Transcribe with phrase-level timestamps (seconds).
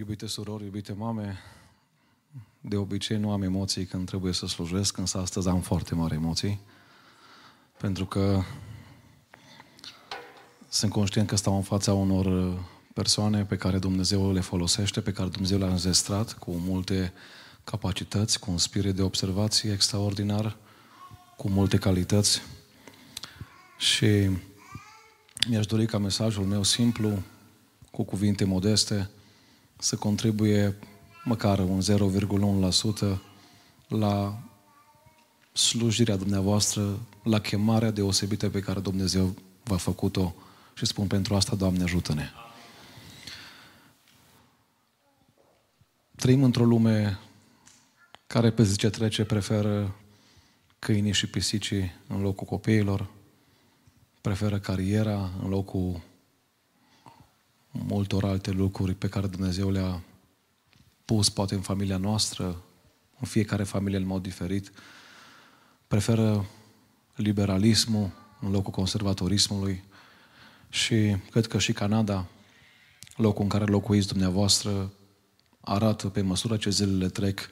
[0.00, 1.38] Iubite surori, iubite mame,
[2.60, 6.60] de obicei nu am emoții când trebuie să slujesc, însă astăzi am foarte mari emoții,
[7.76, 8.42] pentru că
[10.68, 12.58] sunt conștient că stau în fața unor
[12.94, 17.12] persoane pe care Dumnezeu le folosește, pe care Dumnezeu le-a înzestrat cu multe
[17.64, 20.56] capacități, cu un spirit de observație extraordinar,
[21.36, 22.40] cu multe calități.
[23.78, 24.30] Și
[25.48, 27.22] mi-aș dori ca mesajul meu simplu,
[27.90, 29.10] cu cuvinte modeste,
[29.80, 30.76] să contribuie
[31.24, 31.80] măcar un
[33.12, 33.18] 0,1%
[33.88, 34.38] la
[35.52, 40.34] slujirea dumneavoastră, la chemarea deosebită pe care Dumnezeu v-a făcut-o
[40.74, 42.28] și spun pentru asta, Doamne, ajută-ne.
[46.16, 47.18] Trăim într-o lume
[48.26, 49.94] care pe zi ce trece preferă
[50.78, 53.10] câinii și pisicii în locul copiilor,
[54.20, 56.00] preferă cariera în locul
[57.70, 60.02] multor alte lucruri pe care Dumnezeu le-a
[61.04, 62.44] pus poate în familia noastră,
[63.20, 64.72] în fiecare familie în mod diferit,
[65.88, 66.46] preferă
[67.14, 69.84] liberalismul în locul conservatorismului
[70.68, 72.26] și cred că și Canada,
[73.16, 74.92] locul în care locuiți dumneavoastră,
[75.60, 77.48] arată pe măsură ce zilele trec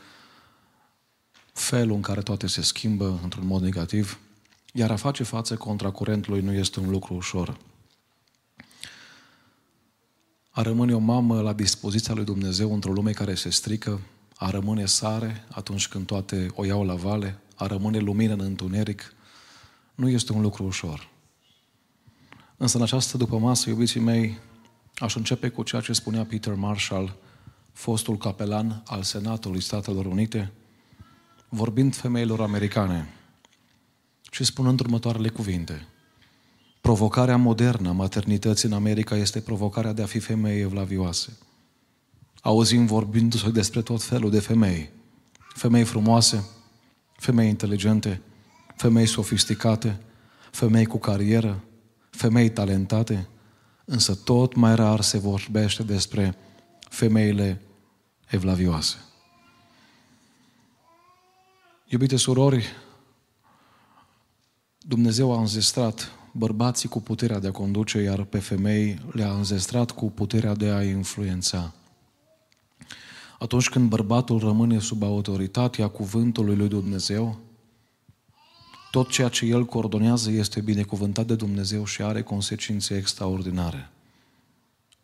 [1.53, 4.19] felul în care toate se schimbă într-un mod negativ,
[4.73, 7.57] iar a face față contra curentului nu este un lucru ușor.
[10.59, 14.01] A rămâne o mamă la dispoziția lui Dumnezeu într-o lume care se strică,
[14.37, 19.13] a rămâne sare atunci când toate o iau la vale, a rămâne lumină în întuneric,
[19.95, 21.09] nu este un lucru ușor.
[22.57, 24.39] Însă în această după masă, iubiții mei,
[24.97, 27.17] aș începe cu ceea ce spunea Peter Marshall,
[27.73, 30.53] fostul capelan al Senatului Statelor Unite,
[31.49, 33.15] vorbind femeilor americane
[34.31, 35.87] și spunând următoarele cuvinte.
[36.81, 41.37] Provocarea modernă a maternității în America este provocarea de a fi femei evlavioase.
[42.41, 44.91] Auzim vorbindu-se despre tot felul de femei.
[45.55, 46.49] Femei frumoase,
[47.17, 48.23] femei inteligente,
[48.77, 50.01] femei sofisticate,
[50.51, 51.65] femei cu carieră,
[52.11, 53.29] femei talentate,
[53.85, 56.37] însă tot mai rar se vorbește despre
[56.89, 57.63] femeile
[58.27, 58.97] evlavioase.
[61.87, 62.67] Iubite surori,
[64.79, 70.11] Dumnezeu a înzestrat bărbații cu puterea de a conduce, iar pe femei le-a înzestrat cu
[70.11, 71.75] puterea de a influența.
[73.39, 77.39] Atunci când bărbatul rămâne sub autoritatea cuvântului lui Dumnezeu,
[78.91, 83.91] tot ceea ce el coordonează este binecuvântat de Dumnezeu și are consecințe extraordinare.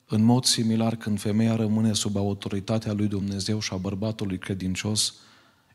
[0.07, 5.15] În mod similar, când femeia rămâne sub autoritatea lui Dumnezeu și a bărbatului credincios,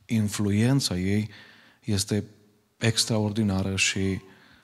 [0.06, 1.30] influența ei
[1.84, 2.24] este
[2.78, 4.20] extraordinară și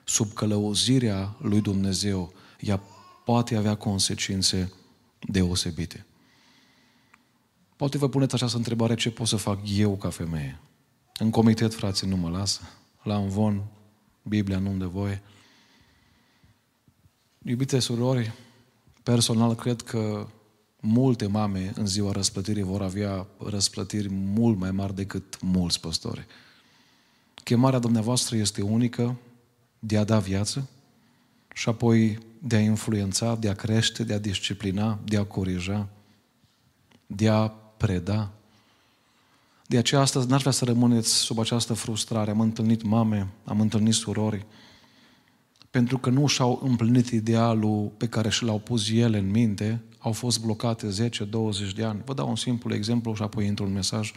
[0.08, 2.80] sub călăuzirea lui Dumnezeu, ea
[3.24, 4.72] poate avea consecințe
[5.20, 6.06] deosebite.
[7.76, 10.60] Poate vă puneți această întrebare, ce pot să fac eu ca femeie?
[11.18, 12.60] În comitet, frații, nu mă lasă.
[13.02, 13.64] La învon,
[14.22, 15.22] Biblia nu de voie.
[17.42, 18.32] Iubite surori,
[19.02, 20.26] personal cred că
[20.80, 26.26] multe mame în ziua răsplătirii vor avea răsplătiri mult mai mari decât mulți păstori.
[27.44, 29.16] Chemarea dumneavoastră este unică,
[29.78, 30.68] de a da viață
[31.54, 35.88] și apoi de a influența, de a crește, de a disciplina, de a corija,
[37.06, 38.30] de a preda.
[39.66, 42.30] De aceea astăzi n-aș vrea să rămâneți sub această frustrare.
[42.30, 44.46] Am întâlnit mame, am întâlnit surori,
[45.70, 50.12] pentru că nu și-au împlinit idealul pe care și l-au pus ele în minte, au
[50.12, 52.02] fost blocate 10-20 de ani.
[52.04, 54.12] Vă dau un simplu exemplu și apoi intru un mesaj.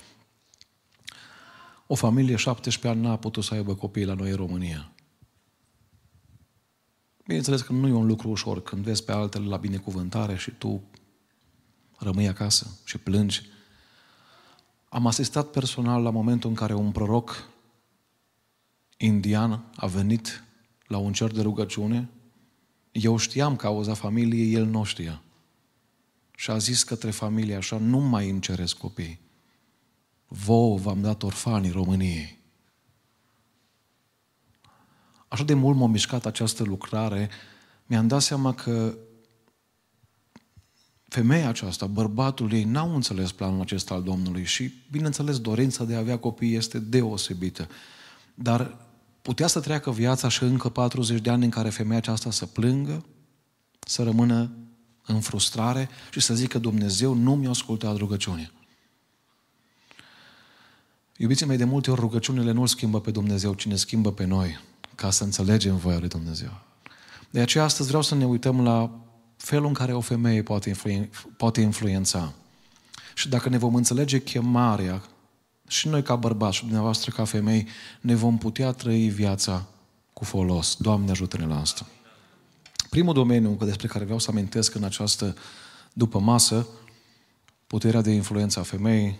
[1.87, 4.91] O familie 17 ani n-a putut să aibă copii la noi în România.
[7.29, 10.81] Bineînțeles că nu e un lucru ușor când vezi pe altele la binecuvântare și tu
[11.97, 13.41] rămâi acasă și plângi.
[14.89, 17.49] Am asistat personal la momentul în care un proroc
[18.97, 20.43] indian a venit
[20.87, 22.09] la un cer de rugăciune.
[22.91, 25.21] Eu știam cauza familiei, el nu știa.
[26.35, 29.19] Și a zis către familie așa, nu mai îmi ceresc copii.
[30.27, 32.38] Vouă v-am dat orfanii României.
[35.29, 37.29] Așa de mult m-a mișcat această lucrare,
[37.85, 38.97] mi-am dat seama că
[41.07, 45.99] femeia aceasta, bărbatul ei, n-au înțeles planul acesta al Domnului și, bineînțeles, dorința de a
[45.99, 47.67] avea copii este deosebită.
[48.33, 48.77] Dar
[49.21, 53.05] putea să treacă viața și încă 40 de ani în care femeia aceasta să plângă,
[53.79, 54.51] să rămână
[55.05, 58.51] în frustrare și să zică Dumnezeu nu mi-a ascultat rugăciunea.
[61.17, 64.25] Iubiții mei, de multe ori rugăciunile nu îl schimbă pe Dumnezeu, ci ne schimbă pe
[64.25, 64.59] noi
[64.99, 66.51] ca să înțelegem voia lui Dumnezeu.
[67.29, 68.91] De aceea astăzi vreau să ne uităm la
[69.37, 72.33] felul în care o femeie poate, influen- poate influența.
[73.13, 75.01] Și dacă ne vom înțelege chemarea,
[75.67, 77.67] și noi ca bărbați și dumneavoastră ca femei,
[78.01, 79.65] ne vom putea trăi viața
[80.13, 80.75] cu folos.
[80.79, 81.85] Doamne ajută-ne la asta.
[82.89, 85.35] Primul domeniu despre care vreau să amintesc în această
[85.93, 86.67] după masă,
[87.67, 89.19] puterea de influență a femeii.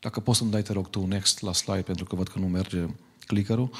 [0.00, 2.48] Dacă poți să-mi dai, te rog, tu next la slide, pentru că văd că nu
[2.48, 2.86] merge
[3.26, 3.70] clickerul.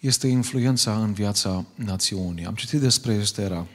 [0.00, 2.46] Este influența în viața națiunii.
[2.46, 3.66] Am citit despre Estera.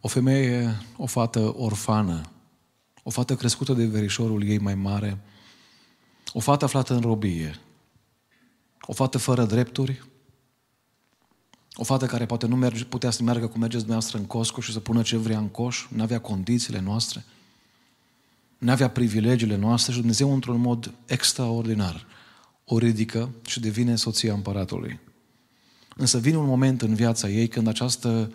[0.00, 2.30] O femeie, o fată orfană,
[3.02, 5.18] o fată crescută de verișorul ei mai mare,
[6.32, 7.60] o fată aflată în robie,
[8.80, 10.04] o fată fără drepturi,
[11.74, 14.72] o fată care poate nu merge, putea să meargă cum mergeți dumneavoastră în Costco și
[14.72, 17.24] să pună ce vrea în coș, nu avea condițiile noastre,
[18.64, 22.06] nu avea privilegiile noastre și Dumnezeu într-un mod extraordinar
[22.64, 25.00] o ridică și devine soția împăratului.
[25.96, 28.32] Însă vine un moment în viața ei când această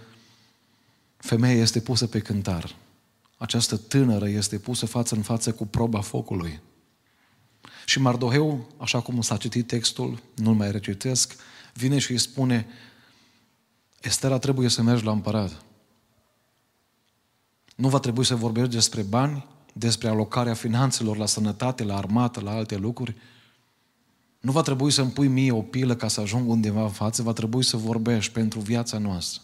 [1.18, 2.76] femeie este pusă pe cântar.
[3.38, 6.60] Această tânără este pusă față în față cu proba focului.
[7.86, 11.36] Și Mardoheu, așa cum s-a citit textul, nu-l mai recitesc,
[11.74, 12.68] vine și îi spune,
[14.02, 15.64] Estera trebuie să mergi la împărat.
[17.76, 22.52] Nu va trebui să vorbești despre bani, despre alocarea finanțelor la sănătate, la armată, la
[22.52, 23.16] alte lucruri.
[24.40, 27.34] Nu va trebui să-mi pui mie o pilă ca să ajung undeva în față, va
[27.34, 29.42] trebui să vorbești pentru viața noastră.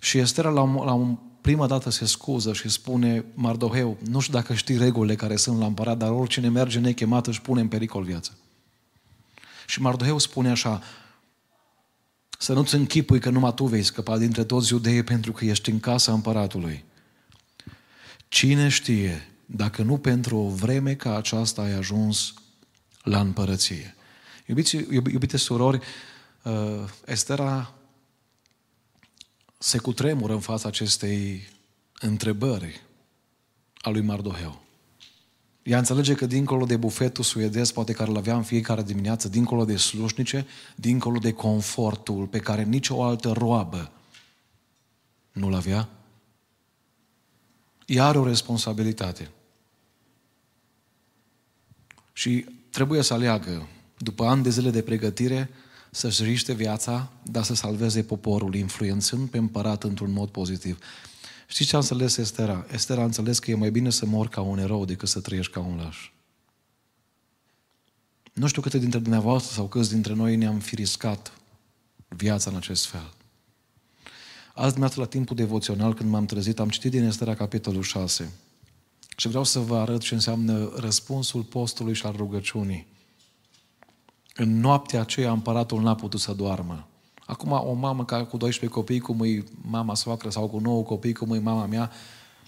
[0.00, 4.54] Și Estera la, la un, prima dată se scuză și spune, Mardoheu, nu știu dacă
[4.54, 8.32] știi regulile care sunt la împărat, dar oricine merge nechemat își pune în pericol viața.
[9.66, 10.82] Și Mardoheu spune așa,
[12.38, 15.80] să nu-ți închipui că numai tu vei scăpa dintre toți iudeii pentru că ești în
[15.80, 16.84] casa împăratului.
[18.30, 22.34] Cine știe dacă nu pentru o vreme ca aceasta ai ajuns
[23.02, 23.94] la împărăție.
[24.46, 25.80] Iubiți, iubite surori,
[26.42, 26.52] uh,
[27.06, 27.74] Estera
[29.58, 31.48] se cutremură în fața acestei
[32.00, 32.80] întrebări
[33.78, 34.62] a lui Mardoheu.
[35.62, 39.64] Ea înțelege că dincolo de bufetul suedez, poate care îl avea în fiecare dimineață, dincolo
[39.64, 43.92] de slușnice, dincolo de confortul pe care nicio altă roabă
[45.32, 45.88] nu-l avea,
[47.90, 49.30] ea are o responsabilitate.
[52.12, 55.50] Și trebuie să aleagă, după ani de zile de pregătire,
[55.90, 60.78] să-și riște viața, dar să salveze poporul, influențând pe împărat într-un mod pozitiv.
[61.46, 62.66] Știți ce a înțeles Estera?
[62.72, 65.52] Estera a înțeles că e mai bine să mor ca un erou decât să trăiești
[65.52, 66.10] ca un laș.
[68.32, 71.32] Nu știu câte dintre dumneavoastră sau câți dintre noi ne-am fi riscat
[72.08, 73.14] viața în acest fel.
[74.54, 78.32] Azi dimineață la timpul devoțional, când m-am trezit, am citit din Estera capitolul 6
[79.16, 82.86] și vreau să vă arăt ce înseamnă răspunsul postului și al rugăciunii.
[84.34, 86.86] În noaptea aceea împăratul n-a putut să doarmă.
[87.26, 91.12] Acum o mamă care cu 12 copii, cum e mama soacră, sau cu 9 copii,
[91.12, 91.90] cum e mama mea,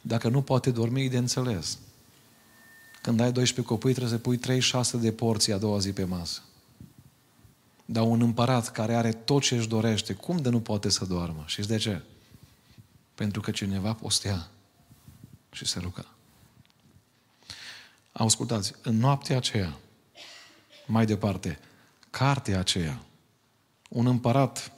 [0.03, 1.79] dacă nu poate dormi, e de înțeles.
[3.03, 6.41] Când ai 12 copii, trebuie să pui 36 de porții a doua zi pe masă.
[7.93, 11.45] Dar un împărat care are tot ce își dorește, cum de nu poate să doarmă?
[11.47, 12.03] Și de ce?
[13.15, 14.49] Pentru că cineva postea
[15.51, 16.07] și se ruga.
[18.13, 19.79] Ascultați, în noaptea aceea,
[20.87, 21.59] mai departe,
[22.11, 23.03] cartea aceea,
[23.89, 24.73] un împărat,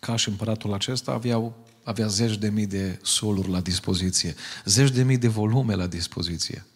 [0.00, 1.52] ca și împăratul acesta, avea,
[1.82, 4.34] avea zeci de mii de soluri la dispoziție,
[4.64, 6.66] zeci de mii de volume la dispoziție.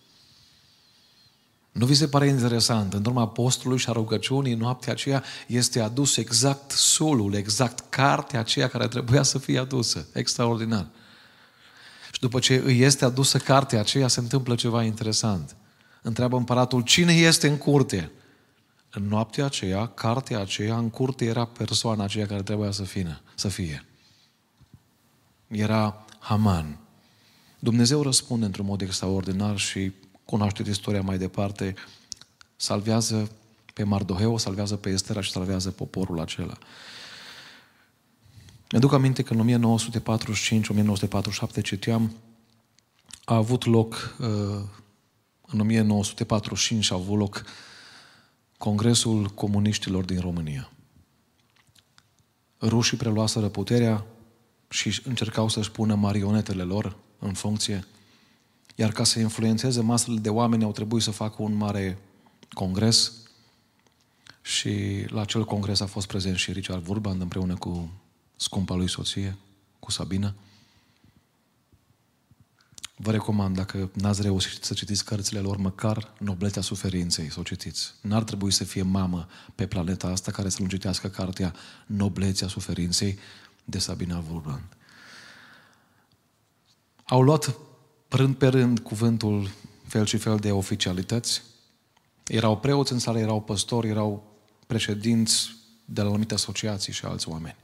[1.73, 2.93] Nu vi se pare interesant?
[2.93, 8.69] În urma postului și a rugăciunii, noaptea aceea este adus exact solul, exact cartea aceea
[8.69, 10.07] care trebuia să fie adusă.
[10.13, 10.87] Extraordinar.
[12.13, 15.57] Și după ce îi este adusă cartea aceea, se întâmplă ceva interesant.
[16.03, 18.11] Întreabă împăratul, cine este în curte?
[18.91, 23.21] În noaptea aceea, cartea aceea, în curte era persoana aceea care trebuia să fie.
[23.35, 23.85] Să fie.
[25.49, 26.79] Era Haman.
[27.59, 29.93] Dumnezeu răspunde într-un mod extraordinar și
[30.31, 31.75] cunoașteți istoria mai departe,
[32.57, 33.31] salvează
[33.75, 36.59] pe Mardoheu, salvează pe Estera și salvează poporul acela.
[38.71, 39.61] Mi-aduc aminte că în
[41.59, 42.17] 1945-1947 citeam,
[43.25, 44.27] a avut loc, uh,
[45.47, 47.45] în 1945 a avut loc
[48.59, 50.71] Congresul Comuniștilor din România.
[52.61, 54.07] Rușii preluaseră puterea
[54.69, 57.85] și încercau să-și pună marionetele lor în funcție,
[58.75, 61.99] iar ca să influențeze masele de oameni au trebuit să facă un mare
[62.53, 63.13] congres
[64.43, 67.91] și la acel congres a fost prezent și Richard Wurban împreună cu
[68.37, 69.37] scumpa lui soție,
[69.79, 70.35] cu Sabina.
[72.97, 77.95] Vă recomand, dacă n-ați reușit să citiți cărțile lor, măcar Noblețea suferinței, să o citiți.
[78.01, 81.55] N-ar trebui să fie mamă pe planeta asta care să nu citească cartea
[81.87, 83.19] Noblețea suferinței
[83.65, 84.77] de Sabina Wurbrand.
[87.05, 87.55] Au luat
[88.11, 89.51] rând pe rând cuvântul
[89.87, 91.43] fel și fel de oficialități.
[92.27, 97.57] Erau preoți în sală, erau păstori, erau președinți de la anumite asociații și alți oameni.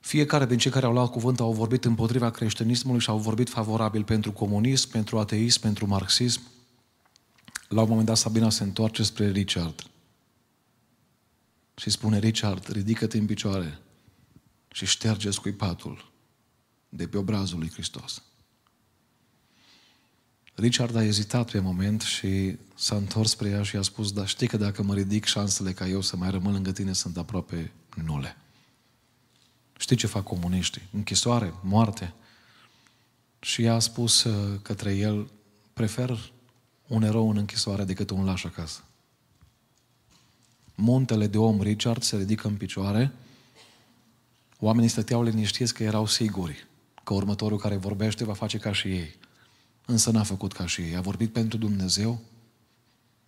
[0.00, 4.04] Fiecare din cei care au luat cuvânt au vorbit împotriva creștinismului și au vorbit favorabil
[4.04, 6.40] pentru comunism, pentru ateism, pentru marxism.
[7.68, 9.82] La un moment dat Sabina se întoarce spre Richard
[11.76, 13.78] și spune, Richard, ridică-te în picioare
[14.68, 16.12] și șterge scuipatul
[16.88, 18.22] de pe obrazul lui Hristos.
[20.58, 24.46] Richard a ezitat pe moment și s-a întors spre ea și a spus, dar știi
[24.46, 27.72] că dacă mă ridic, șansele ca eu să mai rămân lângă tine sunt aproape
[28.04, 28.36] nule.
[29.78, 30.82] Știi ce fac comuniștii?
[30.92, 32.12] Închisoare, moarte.
[33.40, 35.30] Și ea a spus uh, către el,
[35.72, 36.32] prefer
[36.86, 38.84] un erou în închisoare decât un laș acasă.
[40.74, 43.12] Muntele de om Richard se ridică în picioare,
[44.58, 46.66] oamenii stăteau liniștiți că erau siguri
[47.04, 49.14] că următorul care vorbește va face ca și ei.
[49.86, 50.96] Însă n-a făcut ca și ei.
[50.96, 52.20] A vorbit pentru Dumnezeu,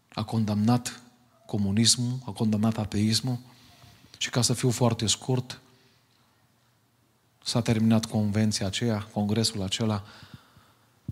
[0.09, 1.03] a condamnat
[1.47, 3.38] comunismul, a condamnat ateismul
[4.19, 5.61] și ca să fiu foarte scurt,
[7.45, 10.05] s-a terminat convenția aceea, congresul acela.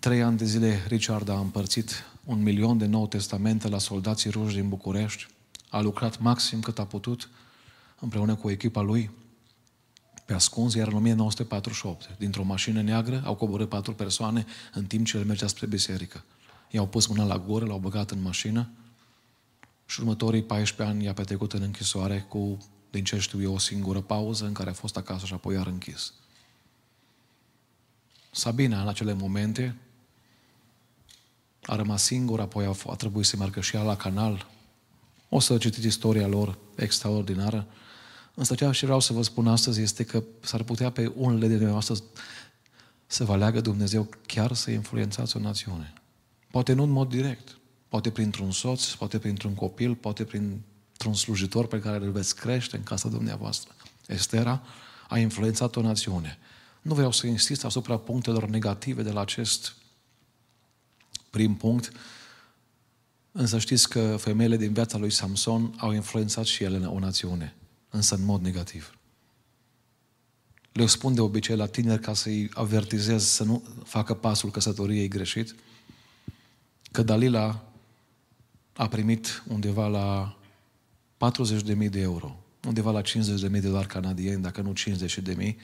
[0.00, 4.54] Trei ani de zile Richard a împărțit un milion de nou testamente la soldații ruși
[4.54, 5.26] din București.
[5.68, 7.30] A lucrat maxim cât a putut
[8.00, 9.10] împreună cu echipa lui
[10.26, 15.16] pe ascuns, iar în 1948, dintr-o mașină neagră, au coborât patru persoane în timp ce
[15.16, 16.24] el mergea spre biserică.
[16.70, 18.68] I-au pus mâna la gură, l-au băgat în mașină
[19.86, 22.58] și următorii 14 ani i-a petrecut în închisoare cu,
[22.90, 25.66] din ce știu eu, o singură pauză în care a fost acasă și apoi iar
[25.66, 26.12] închis.
[28.30, 29.76] Sabina, în acele momente,
[31.62, 34.46] a rămas singură, apoi a, a trebuit să meargă și ea la canal.
[35.28, 37.66] O să citiți istoria lor extraordinară.
[38.38, 41.64] Însă ceea ce vreau să vă spun astăzi este că s-ar putea pe unele de
[41.64, 42.02] noi astăzi
[43.06, 45.92] să vă aleagă Dumnezeu chiar să influențați o națiune.
[46.50, 51.80] Poate nu în mod direct, poate printr-un soț, poate printr-un copil, poate printr-un slujitor pe
[51.80, 53.74] care îl veți crește în casa dumneavoastră.
[54.06, 54.62] Estera
[55.08, 56.38] a influențat o națiune.
[56.82, 59.74] Nu vreau să insist asupra punctelor negative de la acest
[61.30, 61.92] prim punct,
[63.32, 67.54] însă știți că femeile din viața lui Samson au influențat și ele o națiune
[67.96, 68.98] însă în mod negativ.
[70.72, 75.54] Le spun de obicei la tineri ca să-i avertizez să nu facă pasul căsătoriei greșit,
[76.92, 77.64] că Dalila
[78.72, 80.36] a primit undeva la
[81.16, 82.36] 40.000 de euro,
[82.66, 83.04] undeva la 50.000
[83.50, 85.54] de dolari canadieni, dacă nu 50.000,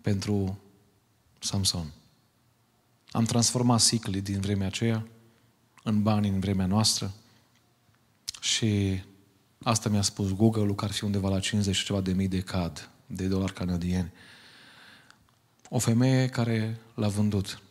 [0.00, 0.58] pentru
[1.38, 1.92] Samson.
[3.10, 5.06] Am transformat siclii din vremea aceea
[5.82, 7.12] în bani în vremea noastră
[8.40, 9.00] și
[9.64, 12.40] Asta mi-a spus Google-ul că ar fi undeva la 50 și ceva de mii de
[12.40, 14.12] CAD, de dolari canadieni.
[15.68, 17.62] O femeie care l-a vândut.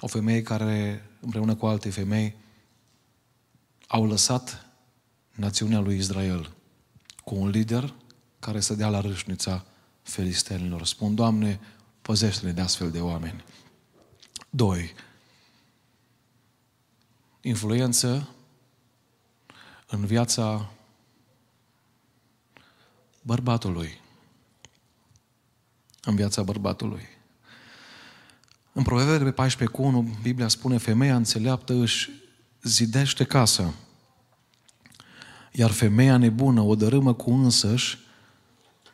[0.00, 2.36] O femeie care, împreună cu alte femei,
[3.86, 4.66] au lăsat
[5.34, 6.52] națiunea lui Israel
[7.24, 7.94] cu un lider
[8.38, 9.64] care să dea la râșnița
[10.02, 10.86] filistenilor.
[10.86, 11.60] Spun, Doamne,
[12.02, 13.44] păzește-ne de astfel de oameni.
[14.50, 14.94] Doi.
[17.40, 18.28] Influență
[19.90, 20.70] în viața
[23.22, 24.00] bărbatului.
[26.02, 27.02] În viața bărbatului.
[28.72, 32.10] În Proverbe 14 cu 1, Biblia spune, femeia înțeleaptă își
[32.62, 33.74] zidește casa,
[35.52, 37.98] iar femeia nebună o dărâmă cu însăși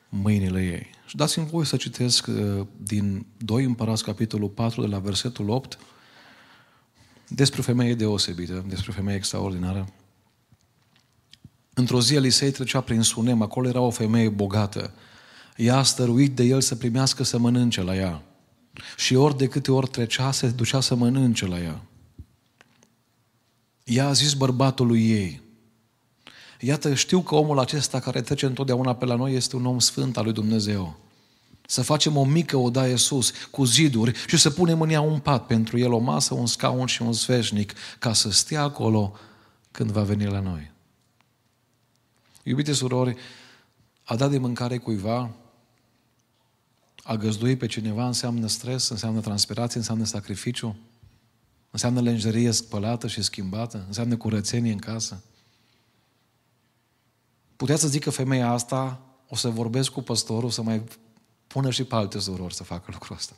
[0.09, 0.91] mâinile ei.
[1.07, 5.79] Și dați-mi voi să citesc uh, din 2 Împărați, capitolul 4, de la versetul 8,
[7.29, 9.93] despre o femeie deosebită, despre o femeie extraordinară.
[11.79, 14.95] Într-o zi Elisei trecea prin Sunem, acolo era o femeie bogată.
[15.57, 18.23] Ea a stăruit de el să primească să mănânce la ea.
[18.97, 21.83] Și ori de câte ori trecea, se ducea să mănânce la ea.
[23.85, 25.43] Ea a zis bărbatului ei,
[26.61, 30.17] Iată, știu că omul acesta care trece întotdeauna pe la noi este un om sfânt
[30.17, 30.97] al lui Dumnezeu.
[31.67, 35.47] Să facem o mică odaie sus, cu ziduri și să punem în ea un pat
[35.47, 39.13] pentru el, o masă, un scaun și un sfeșnic, ca să stea acolo
[39.71, 40.75] când va veni la noi.
[42.49, 43.17] Iubite surori,
[44.05, 45.31] a da de mâncare cuiva,
[47.03, 50.77] a găzdui pe cineva înseamnă stres, înseamnă transpirație, înseamnă sacrificiu,
[51.71, 55.23] înseamnă lenjerie spălată și schimbată, înseamnă curățenie în casă.
[57.57, 60.85] Putea să zică femeia asta, o să vorbesc cu păstorul, să mai
[61.47, 63.37] pună și pe alte surori să facă lucrul ăsta.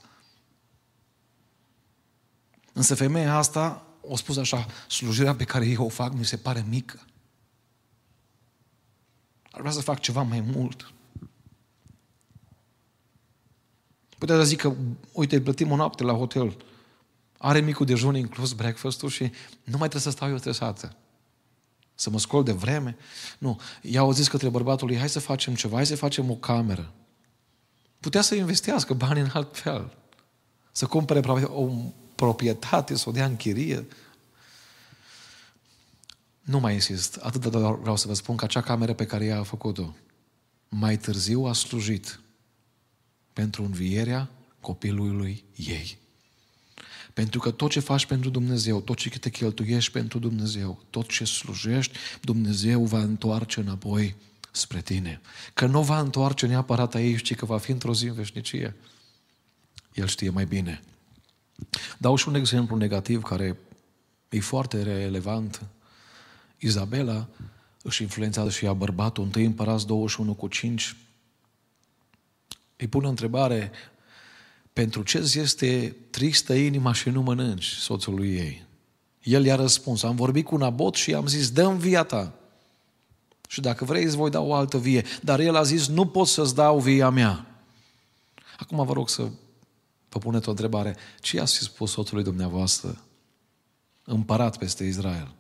[2.72, 6.64] Însă femeia asta o spus așa, slujirea pe care eu o fac mi se pare
[6.68, 7.00] mică.
[9.58, 10.92] Ar vrea să fac ceva mai mult.
[14.18, 14.76] Putea să zică,
[15.12, 16.56] uite, plătim o noapte la hotel,
[17.38, 19.22] are micul dejun inclus breakfast-ul și
[19.64, 20.96] nu mai trebuie să stau eu stresată.
[21.94, 22.96] Să mă scol de vreme.
[23.38, 23.60] Nu.
[23.82, 26.92] Ea au zis către bărbatul ei, hai să facem ceva, hai să facem o cameră.
[28.00, 29.96] Putea să investească bani în alt fel.
[30.72, 31.68] Să cumpere o
[32.14, 33.86] proprietate, să o dea în chirie.
[36.49, 37.17] Nu mai insist.
[37.17, 39.95] Atât de vreau să vă spun că acea cameră pe care ea a făcut-o,
[40.69, 42.21] mai târziu a slujit
[43.33, 45.99] pentru învierea copilului ei.
[47.12, 51.25] Pentru că tot ce faci pentru Dumnezeu, tot ce te cheltuiești pentru Dumnezeu, tot ce
[51.25, 54.17] slujești, Dumnezeu va întoarce înapoi
[54.50, 55.21] spre tine.
[55.55, 58.76] Că nu va întoarce neapărat aici, ci că va fi într-o zi în veșnicie.
[59.95, 60.83] El știe mai bine.
[61.99, 63.57] Dau și un exemplu negativ care
[64.28, 65.62] e foarte relevant.
[66.58, 67.28] Izabela
[67.82, 70.96] își influențează și ea bărbatul, întâi împărați 21 cu 5,
[72.76, 73.70] îi pune o întrebare,
[74.72, 78.66] pentru ce zi este tristă inima și nu mănânci soțului ei?
[79.22, 82.34] El i-a răspuns, am vorbit cu Nabot și i-am zis, dă via ta.
[83.48, 85.04] Și dacă vrei, îți voi da o altă vie.
[85.22, 87.46] Dar el a zis, nu pot să-ți dau via mea.
[88.58, 89.30] Acum vă rog să
[90.08, 90.96] vă puneți o întrebare.
[91.20, 93.04] Ce i-a spus soțului dumneavoastră?
[94.04, 95.34] Împărat peste Israel.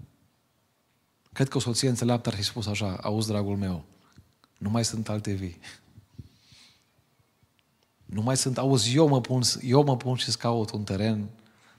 [1.38, 3.84] Cred că o soție înțeleaptă ar fi spus așa, auzi, dragul meu,
[4.56, 5.58] nu mai sunt alte vii.
[8.04, 11.28] Nu mai sunt, auzi, eu mă pun, eu mă pun și caut un teren,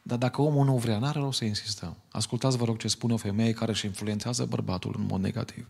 [0.02, 1.96] dar dacă omul nu vrea, n-are rost să insistăm.
[2.12, 5.68] Ascultați, vă rog, ce spune o femeie care își influențează bărbatul în mod negativ.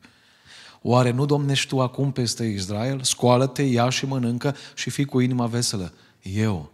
[0.82, 3.02] Oare nu domnești tu acum peste Israel?
[3.04, 5.94] Scoală-te, ia și mănâncă și fii cu inima veselă.
[6.22, 6.72] Eu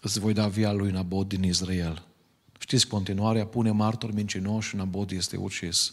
[0.00, 2.02] îți voi da via lui Nabod din Israel.
[2.58, 5.92] Știți, continuarea pune martor mincinoși și Nabod este ucis.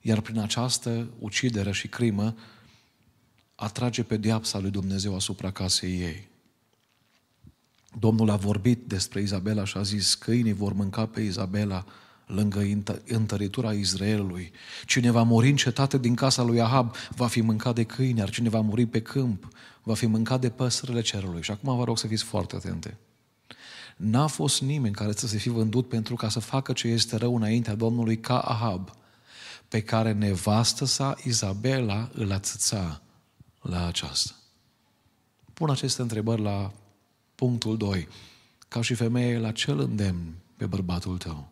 [0.00, 2.34] Iar prin această ucidere și crimă,
[3.54, 6.28] atrage pe diapsa lui Dumnezeu asupra casei ei.
[7.98, 11.84] Domnul a vorbit despre Izabela și a zis, câinii vor mânca pe Izabela
[12.26, 12.66] lângă
[13.06, 14.52] întăritura Israelului.
[14.86, 18.30] Cine va muri în cetate din casa lui Ahab va fi mâncat de câini, iar
[18.30, 19.48] cine va muri pe câmp
[19.82, 21.42] va fi mâncat de păsările cerului.
[21.42, 22.96] Și acum vă rog să fiți foarte atente.
[23.96, 27.36] N-a fost nimeni care să se fi vândut pentru ca să facă ce este rău
[27.36, 28.90] înaintea Domnului ca Ahab,
[29.68, 33.02] pe care nevastă sa Izabela îl ațăța
[33.60, 34.34] la aceasta?
[35.54, 36.72] Pun aceste întrebări la
[37.34, 38.08] punctul 2.
[38.68, 41.50] Ca și femeie, la cel îndemn pe bărbatul tău?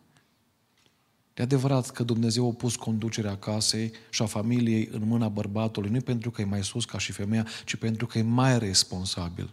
[1.33, 6.01] E adevărat că Dumnezeu a pus conducerea casei și a familiei în mâna bărbatului, nu
[6.01, 9.51] pentru că e mai sus ca și femeia, ci pentru că e mai responsabil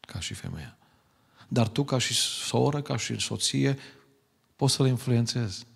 [0.00, 0.76] ca și femeia.
[1.48, 3.78] Dar tu, ca și soră, ca și soție,
[4.56, 5.66] poți să-l influențezi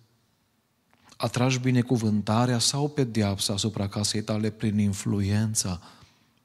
[1.21, 5.81] atragi binecuvântarea sau pedeapsa asupra casei tale prin influența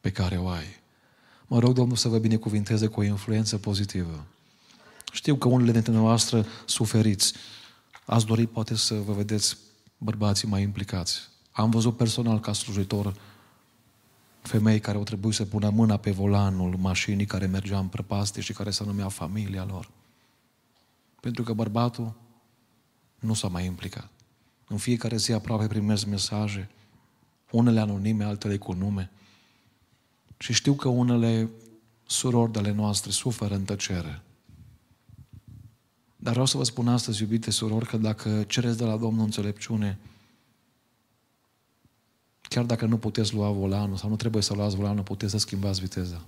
[0.01, 0.65] pe care o ai.
[1.47, 4.25] Mă rog Domnul să vă binecuvinteze cu o influență pozitivă.
[5.12, 7.35] Știu că unele dintre noastre suferiți.
[8.05, 9.57] Ați dori poate să vă vedeți
[9.99, 11.21] bărbații mai implicați.
[11.53, 13.15] Am văzut personal ca slujitor
[14.43, 18.53] femei care au trebuit să pună mâna pe volanul mașinii care mergea în prăpastie și
[18.53, 19.91] care se numea familia lor.
[21.21, 22.12] Pentru că bărbatul
[23.19, 24.11] nu s-a mai implicat.
[24.68, 26.70] În fiecare zi aproape primesc mesaje,
[27.50, 29.11] unele anonime, altele cu nume.
[30.38, 31.50] Și știu că unele
[32.07, 34.22] surori de ale noastre suferă în tăcere.
[36.16, 39.98] Dar vreau să vă spun astăzi, iubite surori, că dacă cereți de la Domnul înțelepciune,
[42.40, 45.81] chiar dacă nu puteți lua volanul sau nu trebuie să luați volanul, puteți să schimbați
[45.81, 46.24] viteza.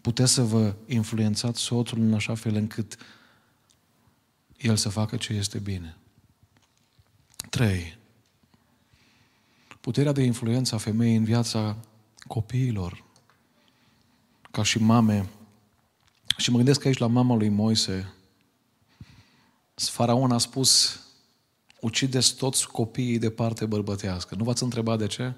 [0.00, 2.96] Puteți să vă influențați soțul în așa fel încât
[4.56, 5.96] el să facă ce este bine.
[7.54, 7.98] 3.
[9.80, 11.76] Puterea de influență a femeii în viața
[12.26, 13.04] copiilor,
[14.50, 15.28] ca și mame.
[16.36, 18.12] Și mă gândesc aici la mama lui Moise.
[19.74, 21.00] Faraon a spus,
[21.80, 24.34] ucideți toți copiii de parte bărbătească.
[24.34, 25.34] Nu v-ați întrebat de ce?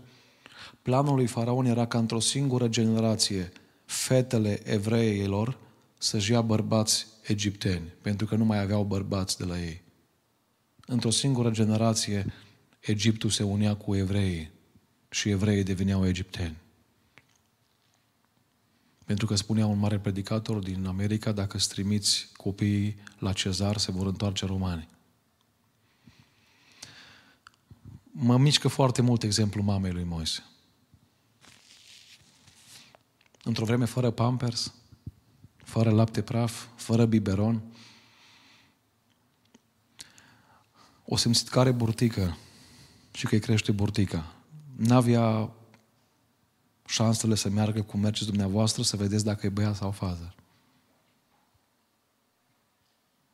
[0.83, 3.53] Planul lui Faraon era ca într-o singură generație
[3.85, 5.59] fetele evreilor
[5.99, 9.85] să-și ia bărbați egipteni, pentru că nu mai aveau bărbați de la ei
[10.87, 12.33] într-o singură generație,
[12.81, 14.51] Egiptul se unia cu evreii
[15.11, 16.57] și evreii deveneau egipteni.
[19.05, 24.07] Pentru că spunea un mare predicator din America, dacă strimiți copiii la cezar, se vor
[24.07, 24.89] întoarce romani.
[28.11, 30.45] Mă mișcă foarte mult exemplu mamei lui Moise.
[33.43, 34.75] Într-o vreme fără pampers,
[35.57, 37.63] fără lapte praf, fără biberon,
[41.07, 42.37] o simțit că are burtică
[43.13, 44.35] și că îi crește burtica.
[44.77, 45.51] N-avea
[46.87, 50.35] șansele să meargă cum mergeți dumneavoastră, să vedeți dacă e băiat sau fată.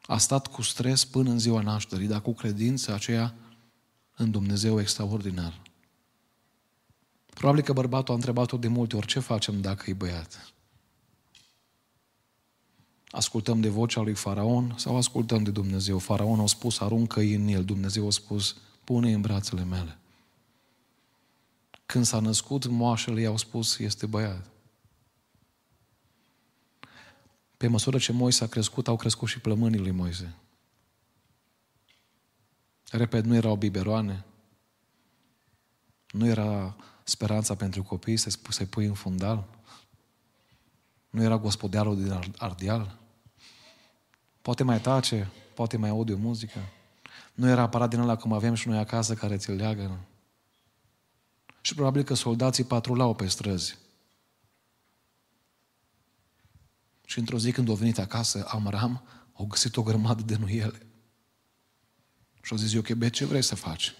[0.02, 3.35] A stat cu stres până în ziua nașterii, dar cu credință aceea
[4.16, 5.61] în Dumnezeu extraordinar.
[7.35, 10.51] Probabil că bărbatul a întrebat-o de multe ori, ce facem dacă e băiat?
[13.12, 15.98] Ascultăm de vocea lui Faraon sau ascultăm de Dumnezeu?
[15.98, 17.64] Faraon a spus, aruncă-i în el.
[17.64, 19.98] Dumnezeu a spus, pune în brațele mele.
[21.87, 24.46] Când s-a născut, moașele i-au spus, este băiat.
[27.57, 30.35] Pe măsură ce Moise a crescut, au crescut și plămânii lui Moise.
[32.90, 34.25] Repet, nu erau biberoane,
[36.11, 39.44] nu era speranța pentru copii să se pui în fundal,
[41.11, 43.01] nu era gospodarul din Ardeal,
[44.42, 46.59] poate mai tace, poate mai aude o muzică,
[47.35, 49.98] nu era aparat din ăla cum avem și noi acasă care ți-l leagă.
[51.61, 53.78] Și probabil că soldații patrulau pe străzi.
[57.05, 59.02] Și într-o zi când au venit acasă, Amram,
[59.33, 60.87] au găsit o grămadă de nuiele.
[62.42, 63.94] Și au zis, ok, ce vrei să faci?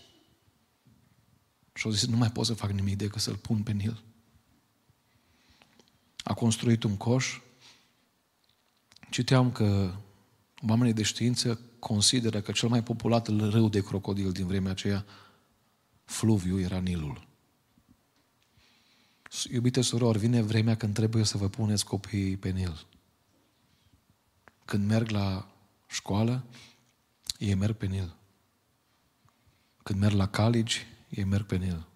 [1.75, 4.03] Și au zis, nu mai pot să fac nimic decât să-l pun pe Nil.
[6.25, 7.41] A construit un coș.
[9.11, 9.95] Citeam că
[10.69, 15.05] oamenii de știință consideră că cel mai populat râu de crocodil din vremea aceea,
[16.05, 17.27] fluviu, era Nilul.
[19.51, 22.87] Iubite surori, vine vremea când trebuie să vă puneți copiii pe Nil.
[24.65, 25.49] Când merg la
[25.89, 26.45] școală,
[27.39, 28.15] ei merg pe Nil.
[29.83, 30.77] Când merg la college,
[31.09, 31.87] ei merg pe Nil.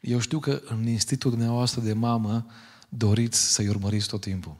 [0.00, 2.46] Eu știu că în institutul dumneavoastră de mamă
[2.88, 4.56] doriți să-i urmăriți tot timpul.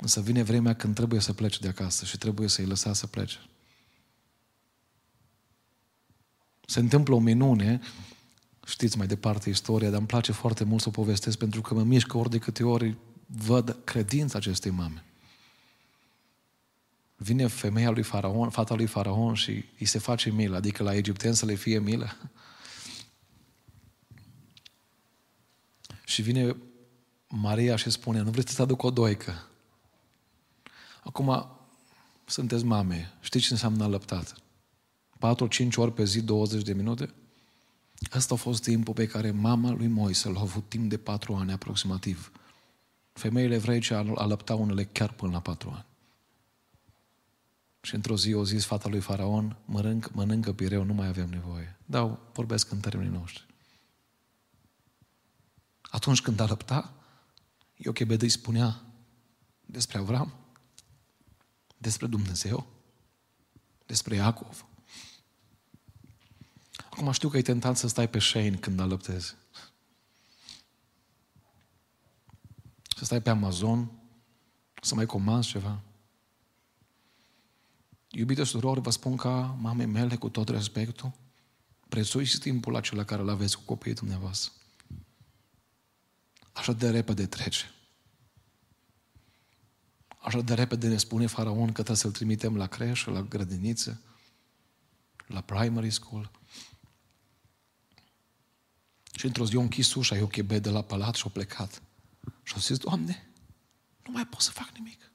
[0.00, 3.38] Însă vine vremea când trebuie să plece de acasă și trebuie să-i lăsați să plece.
[6.66, 7.80] Se întâmplă o minune,
[8.66, 11.82] știți mai departe istoria, dar îmi place foarte mult să o povestesc pentru că mă
[11.82, 15.04] mișcă ori de câte ori văd credința acestei mame.
[17.16, 21.36] Vine femeia lui Faraon, fata lui Faraon și îi se face milă, adică la egipteni
[21.36, 22.16] să le fie milă.
[26.04, 26.56] Și vine
[27.28, 29.49] Maria și spune, nu vreți să aduc o doică?
[31.10, 31.46] Acum,
[32.24, 34.34] sunteți mame, știți ce înseamnă alăptat?
[34.34, 34.38] 4-5
[35.76, 37.14] ori pe zi, 20 de minute?
[38.10, 41.52] Asta a fost timpul pe care mama lui Moise l-a avut timp de 4 ani
[41.52, 42.32] aproximativ.
[43.12, 45.84] Femeile evreice alăptau unele chiar până la 4 ani.
[47.80, 51.78] Și într-o zi o zis fata lui Faraon, mănânc, mănâncă pireu, nu mai avem nevoie.
[51.86, 53.46] Da, vorbesc în termenii noștri.
[55.82, 56.92] Atunci când alăpta,
[57.76, 58.80] Iochebed îi spunea
[59.66, 60.34] despre Avram,
[61.80, 62.66] despre Dumnezeu,
[63.86, 64.66] despre Iacov.
[66.90, 69.36] Acum știu că e tentant să stai pe Shane când alăptezi.
[72.96, 73.90] Să stai pe Amazon,
[74.82, 75.80] să mai comanzi ceva.
[78.10, 81.12] Iubite surori, vă spun ca mamei mele, cu tot respectul,
[81.88, 84.52] prețuiți timpul acela care îl aveți cu copiii dumneavoastră.
[86.52, 87.74] Așa de repede trece.
[90.20, 94.00] Așa de repede ne spune faraon că trebuie să-l trimitem la creșă, la grădiniță,
[95.26, 96.30] la primary school.
[99.12, 101.82] Și într-o zi o închis ușa, eu chebe de la palat și-o plecat.
[102.42, 103.30] Și au zis, Doamne,
[104.06, 105.10] nu mai pot să fac nimic.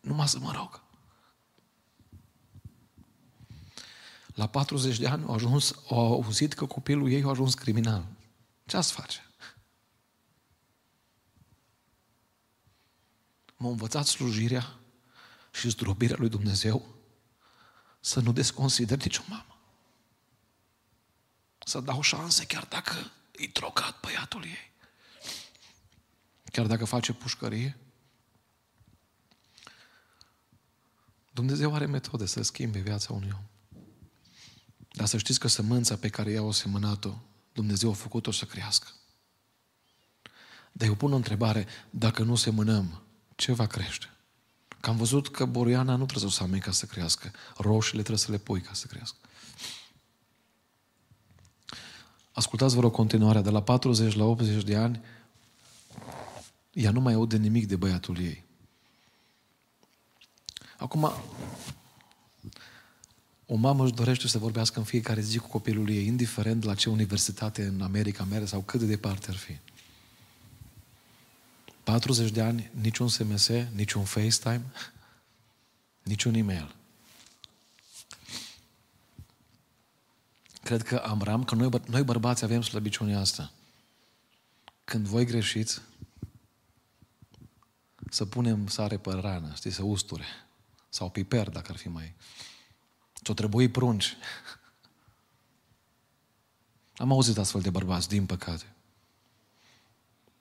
[0.00, 0.82] Numai să mă rog.
[4.34, 8.06] La 40 de ani au, ajuns, au auzit că copilul ei a ajuns criminal.
[8.66, 9.27] Ce ați face?
[13.60, 14.78] M-a învățat slujirea
[15.52, 16.94] și zdrobirea lui Dumnezeu
[18.00, 19.58] să nu desconsider nicio mamă.
[21.58, 24.72] Să dau șanse chiar dacă e trocat băiatul ei.
[26.52, 27.76] Chiar dacă face pușcărie.
[31.32, 33.46] Dumnezeu are metode să schimbe viața unui om.
[34.88, 37.14] Dar să știți că sămânța pe care ea o semănat-o,
[37.52, 38.88] Dumnezeu a făcut-o să crească.
[40.72, 43.07] Dar eu pun o întrebare, dacă nu semănăm,
[43.38, 44.10] ce va crește?
[44.80, 47.30] Că am văzut că boriana nu trebuie să o samei ca să crească.
[47.56, 49.16] Roșiile trebuie să le pui ca să crească.
[52.32, 53.40] Ascultați vă o continuare.
[53.40, 55.00] De la 40 la 80 de ani,
[56.72, 58.44] ea nu mai aude nimic de băiatul ei.
[60.78, 61.12] Acum,
[63.46, 66.90] o mamă își dorește să vorbească în fiecare zi cu copilul ei, indiferent la ce
[66.90, 69.58] universitate în America merge sau cât de departe ar fi.
[71.88, 74.72] 40 de ani, niciun SMS, niciun FaceTime,
[76.02, 76.74] niciun e-mail.
[80.62, 83.52] Cred că Amram, că noi, noi bărbați avem slăbiciunea asta.
[84.84, 85.80] Când voi greșiți,
[88.10, 90.24] să punem sare pe rană, știi, să usture.
[90.88, 92.14] Sau piper, dacă ar fi mai...
[93.12, 94.16] Ce-o trebuie prunci.
[96.96, 98.74] Am auzit astfel de bărbați, din păcate.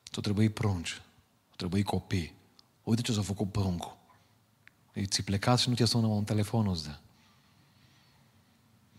[0.04, 1.02] Ce-o trebuie prunci.
[1.58, 2.34] O trebuie copii.
[2.84, 3.98] Uite ce s-a făcut pruncul.
[5.06, 6.98] Ți plecat și nu te sună un telefon, îți dă.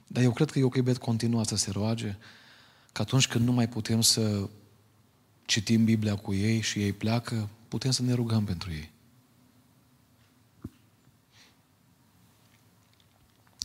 [0.06, 2.16] Dar eu cred că Iochebed continua să se roage
[2.92, 4.48] că atunci când nu mai putem să
[5.46, 8.92] citim Biblia cu ei și ei pleacă, putem să ne rugăm pentru ei.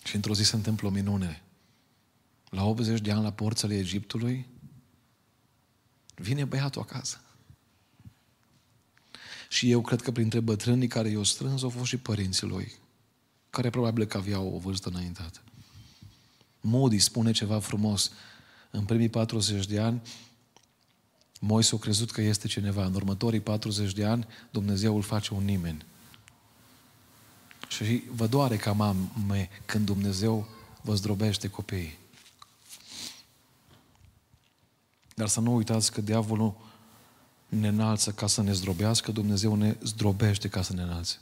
[0.04, 1.44] Și într-o zi se întâmplă o minune.
[2.50, 4.48] La 80 de ani la porțile Egiptului,
[6.16, 7.23] vine băiatul acasă.
[9.54, 12.72] Și eu cred că printre bătrânii care i-au strâns au fost și părinții lui,
[13.50, 15.40] care probabil că aveau o vârstă înaintată.
[16.62, 18.12] Moody spune ceva frumos.
[18.72, 20.02] În primii 40 de ani,
[21.40, 22.86] Moise a crezut că este cineva.
[22.86, 25.86] În următorii 40 de ani, Dumnezeu îl face un nimeni.
[27.68, 30.48] Și vă doare ca mame când Dumnezeu
[30.82, 31.98] vă zdrobește copiii.
[35.16, 36.56] Dar să nu uitați că diavolul
[37.54, 41.18] ne înalță ca să ne zdrobească, Dumnezeu ne zdrobește ca să ne înalțe.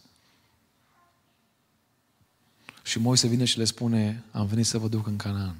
[2.84, 5.56] Și Moise vine și le spune, am venit să vă duc în Canaan.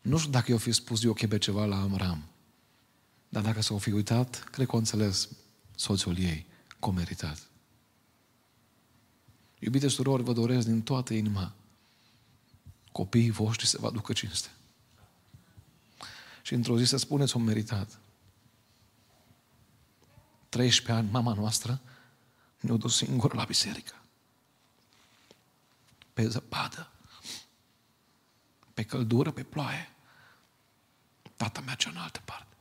[0.00, 2.22] Nu știu dacă i-o fi spus Iochebe ceva la Amram,
[3.28, 5.28] dar dacă s-o fi uitat, cred că o înțeles
[5.74, 6.46] soțul ei,
[6.78, 7.38] cum meritat.
[9.58, 11.52] Iubite surori, vă doresc din toată inima
[12.92, 14.48] copiii voștri să vă aducă cinste.
[16.44, 17.98] Și într-o zi să spuneți, o meritat.
[20.48, 21.80] 13 ani, mama noastră
[22.60, 23.94] ne-a dus singur la biserică
[26.14, 26.90] pe zăpadă,
[28.74, 29.88] pe căldură, pe ploaie.
[31.36, 32.56] Tata mergea în altă parte.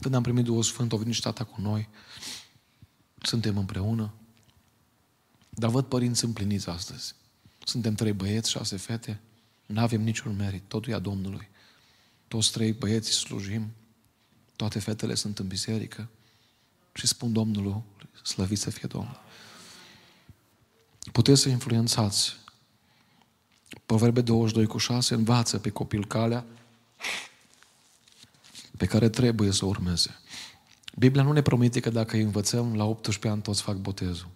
[0.00, 1.88] Când am primit Duhul Sfânt, a venit și tata cu noi.
[3.22, 4.12] Suntem împreună.
[5.48, 7.14] Dar văd părinți împliniți astăzi.
[7.64, 9.20] Suntem trei băieți, șase fete.
[9.66, 10.62] Nu avem niciun merit.
[10.68, 11.48] Totul e a Domnului.
[12.28, 13.70] Toți trei băieți slujim.
[14.56, 16.08] Toate fetele sunt în biserică.
[16.92, 17.82] Și spun Domnului,
[18.22, 19.20] slăvit să fie Domnul
[21.12, 22.36] puteți să influențați.
[23.86, 26.44] Proverbe 22 cu 6 învață pe copil calea
[28.76, 30.16] pe care trebuie să o urmeze.
[30.98, 34.28] Biblia nu ne promite că dacă îi învățăm la 18 ani toți fac botezul.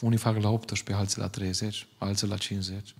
[0.00, 2.94] Unii fac la 18, alții la 30, alții la 50.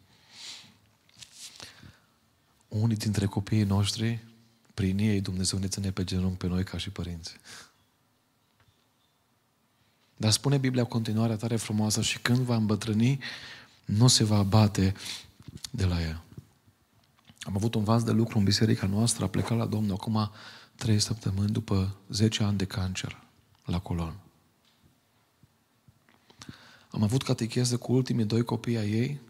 [2.68, 4.24] Unii dintre copiii noștri,
[4.74, 7.36] prin ei Dumnezeu ne ține pe genunchi pe noi ca și părinți.
[10.16, 13.18] Dar spune Biblia continuarea tare frumoasă și când va îmbătrâni,
[13.84, 14.94] nu se va abate
[15.70, 16.22] de la ea.
[17.40, 20.30] Am avut un vas de lucru în biserica noastră, a plecat la Domnul acum
[20.74, 23.22] trei săptămâni după 10 ani de cancer
[23.64, 24.14] la colon.
[26.90, 29.20] Am avut catecheză cu ultimii doi copii ai ei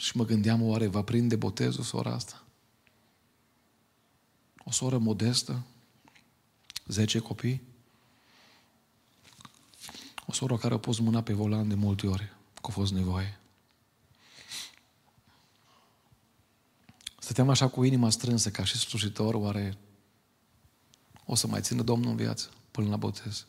[0.00, 2.42] și mă gândeam oare va prinde botezul sora asta?
[4.64, 5.62] O soră modestă,
[6.86, 7.62] 10 copii,
[10.26, 13.38] o soră care a pus mâna pe volan de multe ori, că a fost nevoie.
[17.18, 19.78] Stăteam așa cu inima strânsă ca și slujitor, oare
[21.24, 23.46] o să mai țină Domnul în viață până la botez?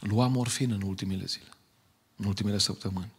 [0.00, 1.48] Luam morfină în ultimele zile,
[2.16, 3.16] în ultimele săptămâni.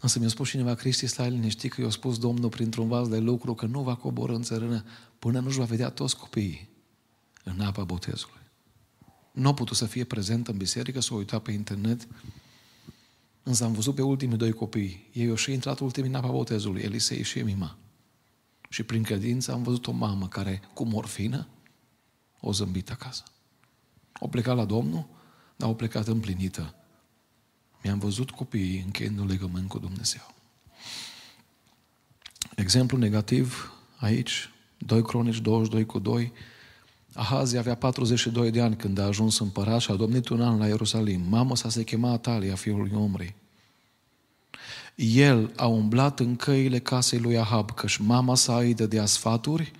[0.00, 3.54] Însă mi-a spus cineva, Cristi, stai liniștit că i-a spus Domnul printr-un vas de lucru
[3.54, 4.84] că nu va coboră în țărână
[5.18, 6.68] până nu-și va vedea toți copiii
[7.44, 8.38] în apa botezului
[9.38, 12.08] nu a putut să fie prezent în biserică, s-a uitat pe internet,
[13.42, 15.10] însă am văzut pe ultimii doi copii.
[15.12, 17.76] Ei au și intrat ultimii în apa botezului, Elisei și Emima.
[18.68, 21.48] Și prin credință am văzut o mamă care, cu morfină,
[22.40, 23.22] o zâmbit acasă.
[24.18, 25.06] O plecat la Domnul,
[25.56, 26.74] dar au plecat împlinită.
[27.82, 30.34] Mi-am văzut copiii încheind un legământ cu Dumnezeu.
[32.56, 36.32] Exemplu negativ aici, 2 Cronici 22 cu 2,
[37.14, 40.66] Ahazi avea 42 de ani când a ajuns împărat și a domnit un an la
[40.66, 41.20] Ierusalim.
[41.28, 43.34] Mama sa se chema Atalia, fiul lui Omri.
[44.94, 49.72] El a umblat în căile casei lui Ahab, căci mama sa îi dădea sfaturi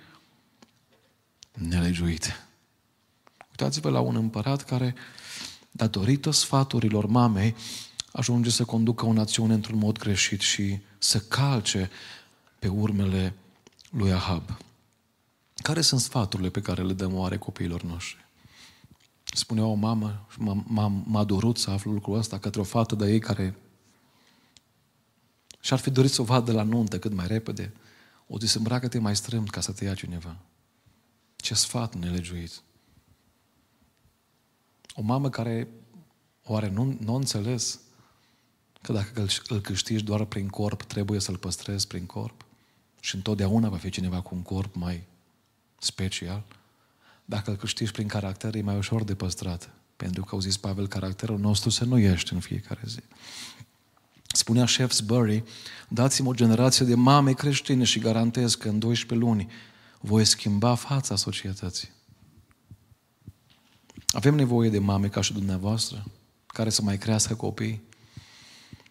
[1.51, 2.47] nelegiuite.
[3.49, 4.95] Uitați-vă la un împărat care,
[5.71, 7.55] datorită sfaturilor mamei,
[8.11, 11.89] ajunge să conducă o națiune într-un mod greșit și să calce
[12.59, 13.33] pe urmele
[13.89, 14.57] lui Ahab.
[15.55, 18.27] Care sunt sfaturile pe care le dăm oare copiilor noștri?
[19.23, 23.11] Spunea o mamă și m-a, m-a durut să aflu lucrul ăsta către o fată de
[23.11, 23.55] ei care
[25.59, 27.73] și-ar fi dorit să o vadă la nuntă cât mai repede.
[28.27, 30.35] O zis, îmbracă-te mai strâmt ca să te ia cineva.
[31.35, 32.61] Ce sfat nelegiuit.
[34.93, 35.67] O mamă care
[36.43, 37.79] oare nu, nu înțeles
[38.81, 42.45] că dacă îl câștigi doar prin corp, trebuie să-l păstrezi prin corp?
[42.99, 45.03] Și întotdeauna va fi cineva cu un corp mai
[45.77, 46.43] special?
[47.25, 49.69] Dacă îl câștigi prin caracter, e mai ușor de păstrat.
[49.95, 52.99] Pentru că, au zis Pavel, caracterul nostru se nuiește în fiecare zi.
[54.33, 55.43] Spunea Shaftesbury,
[55.87, 59.51] dați-mi o generație de mame creștine și garantez că în 12 luni
[59.99, 61.89] voi schimba fața societății.
[64.07, 66.05] Avem nevoie de mame ca și dumneavoastră,
[66.47, 67.81] care să mai crească copii.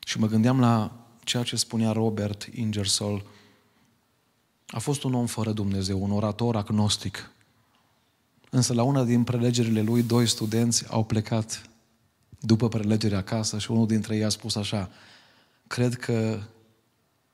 [0.09, 3.25] Și mă gândeam la ceea ce spunea Robert Ingersoll.
[4.67, 7.31] A fost un om fără Dumnezeu, un orator agnostic.
[8.51, 11.71] Însă la una din prelegerile lui, doi studenți au plecat
[12.41, 14.91] după prelegerea acasă și unul dintre ei a spus așa,
[15.67, 16.41] cred că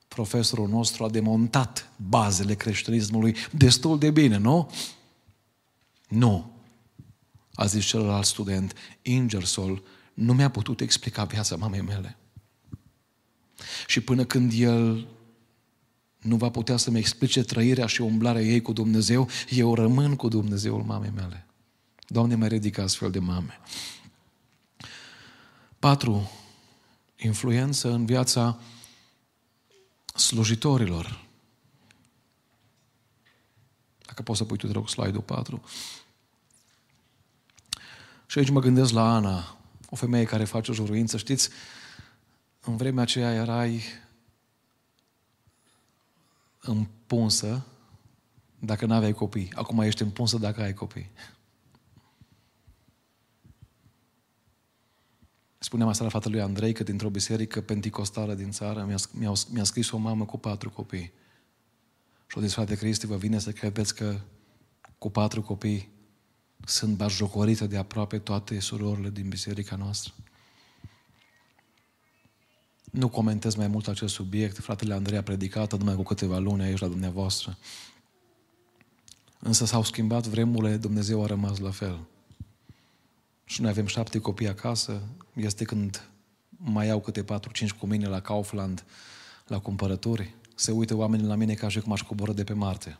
[0.07, 4.71] profesorul nostru a demontat bazele creștinismului destul de bine, nu?
[6.07, 6.51] Nu.
[7.53, 9.83] A zis celălalt student, Ingersoll
[10.13, 12.17] nu mi-a putut explica viața mamei mele.
[13.87, 15.07] Și până când el
[16.21, 20.83] nu va putea să-mi explice trăirea și umblarea ei cu Dumnezeu, eu rămân cu Dumnezeul
[20.83, 21.45] mamei mele.
[22.07, 23.59] Doamne, mai ridică astfel de mame.
[25.79, 26.31] Patru,
[27.17, 28.59] influență în viața
[30.15, 31.23] slujitorilor.
[34.05, 35.63] Dacă poți să pui tu, te rog, slide-ul 4.
[38.25, 39.57] Și aici mă gândesc la Ana,
[39.89, 41.17] o femeie care face o juruință.
[41.17, 41.49] Știți,
[42.65, 43.81] în vremea aceea erai
[46.61, 47.65] împunsă
[48.59, 49.51] dacă nu aveai copii.
[49.55, 51.11] Acum ești împunsă dacă ai copii.
[55.57, 59.63] Spuneam asta la fata lui Andrei că dintr-o biserică penticostală din țară mi-a, mi-a, mi-a
[59.63, 61.11] scris o mamă cu patru copii.
[62.27, 64.19] Și o zis, frate Cristi, vă vine să credeți că
[64.97, 65.89] cu patru copii
[66.65, 70.13] sunt bajocorite de aproape toate surorile din biserica noastră?
[72.95, 74.57] Nu comentez mai mult acest subiect.
[74.57, 77.57] Fratele Andrei a predicat numai cu câteva luni aici la dumneavoastră.
[79.39, 81.99] Însă s-au schimbat vremurile, Dumnezeu a rămas la fel.
[83.45, 85.01] Și noi avem șapte copii acasă.
[85.33, 86.09] Este când
[86.57, 88.85] mai iau câte patru, cinci cu mine la Kaufland,
[89.47, 90.35] la cumpărături.
[90.55, 92.99] Se uită oamenii la mine ca și cum aș coboră de pe Marte.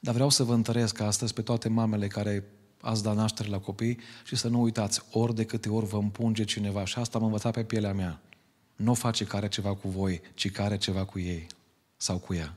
[0.00, 2.44] Dar vreau să vă întăresc astăzi pe toate mamele care
[2.80, 6.44] ați dat naștere la copii și să nu uitați, ori de câte ori vă împunge
[6.44, 6.84] cineva.
[6.84, 8.20] Și asta am învățat pe pielea mea.
[8.82, 11.46] Nu face care ceva cu voi, ci care ceva cu ei
[11.96, 12.54] sau cu ea.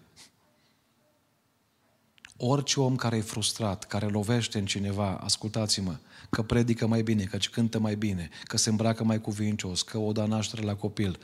[2.38, 5.98] Orice om care e frustrat, care lovește în cineva, ascultați-mă,
[6.30, 10.12] că predică mai bine, că cântă mai bine, că se îmbracă mai cuvincios, că o
[10.12, 11.20] da naștere la copil,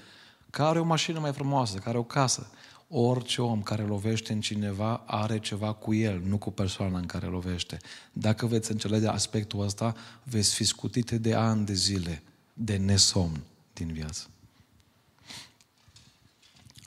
[0.50, 2.52] că are o mașină mai frumoasă, că are o casă.
[2.88, 7.26] Orice om care lovește în cineva are ceva cu el, nu cu persoana în care
[7.26, 7.78] lovește.
[8.14, 13.92] Dacă veți înțelege aspectul ăsta, veți fi scutite de ani de zile de nesomn din
[13.94, 14.26] viață.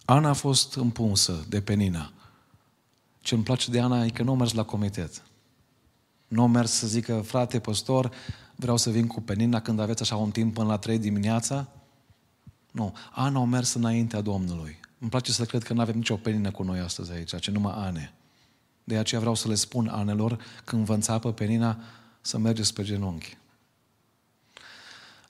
[0.04, 2.12] Ana a fost împunsă de Penina.
[3.20, 5.22] Ce îmi place de Ana e că nu a mers la comitet.
[6.28, 8.10] Nu a mers să zică, frate păstor,
[8.56, 11.68] vreau să vin cu Penina când aveți așa un timp până la trei dimineața.
[12.70, 12.94] Nu.
[13.12, 14.80] Ana a mers înaintea Domnului.
[14.98, 17.74] Îmi place să cred că nu avem nicio penină cu noi astăzi aici, ci numai
[17.76, 18.14] Ane.
[18.84, 21.78] De aceea vreau să le spun Anelor, când vă înțapă penina,
[22.20, 23.36] să mergeți pe genunchi.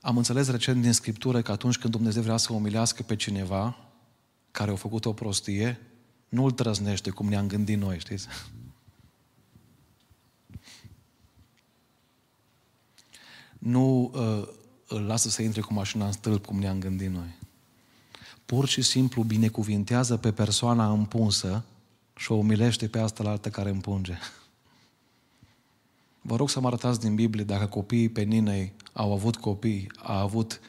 [0.00, 3.76] Am înțeles recent din Scriptură că atunci când Dumnezeu vrea să umilească pe cineva
[4.54, 5.80] care a făcut o prostie,
[6.28, 8.26] nu îl trăznește cum ne-am gândit noi, știți?
[13.58, 14.48] Nu uh,
[14.88, 17.34] îl lasă să intre cu mașina în stâlp cum ne-am gândit noi.
[18.46, 21.64] Pur și simplu binecuvintează pe persoana împunsă
[22.16, 24.18] și o umilește pe asta la altă care împunge.
[26.20, 30.16] Vă rog să mă arătați din Biblie dacă copiii pe Ninei au avut copii, au,
[30.16, 30.60] avut,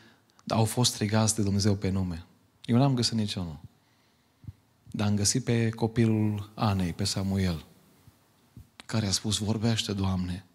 [0.47, 2.25] au fost strigați de Dumnezeu pe nume.
[2.65, 3.59] Eu n-am găsit niciunul.
[4.95, 7.65] Dar am găsit pe copilul Anei, pe Samuel,
[8.85, 10.45] care a spus, vorbește, Doamne.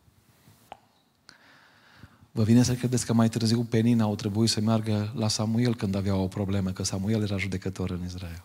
[2.31, 5.95] Vă vine să credeți că mai târziu Penina au trebuit să meargă la Samuel când
[5.95, 8.43] avea o problemă, că Samuel era judecător în Israel.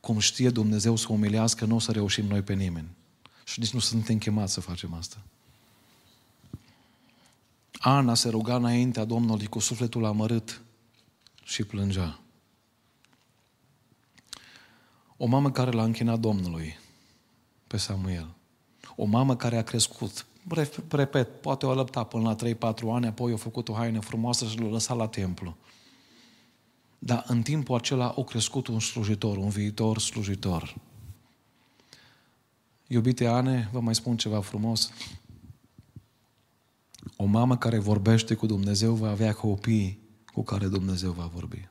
[0.00, 2.88] Cum știe Dumnezeu să umilească, nu o să reușim noi pe nimeni.
[3.44, 5.16] Și nici nu suntem chemați să facem asta.
[7.72, 10.60] Ana se ruga înaintea Domnului cu sufletul amărât
[11.44, 12.18] și plângea.
[15.20, 16.78] O mamă care l-a închinat Domnului
[17.66, 18.34] pe Samuel.
[18.96, 20.26] O mamă care a crescut
[20.90, 24.58] repet, poate o lăpta până la 3-4 ani, apoi a făcut o haină frumoasă și
[24.58, 25.56] l-a lăsat la templu.
[26.98, 30.76] Dar în timpul acela a crescut un slujitor, un viitor slujitor.
[32.86, 34.92] Iubite Ane, vă mai spun ceva frumos.
[37.16, 39.98] O mamă care vorbește cu Dumnezeu va avea copii
[40.32, 41.68] cu care Dumnezeu va vorbi.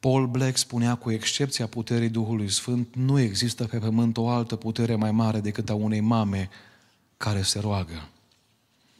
[0.00, 4.94] Paul Black spunea, cu excepția puterii Duhului Sfânt, nu există pe pământ o altă putere
[4.94, 6.48] mai mare decât a unei mame
[7.16, 8.08] care se roagă.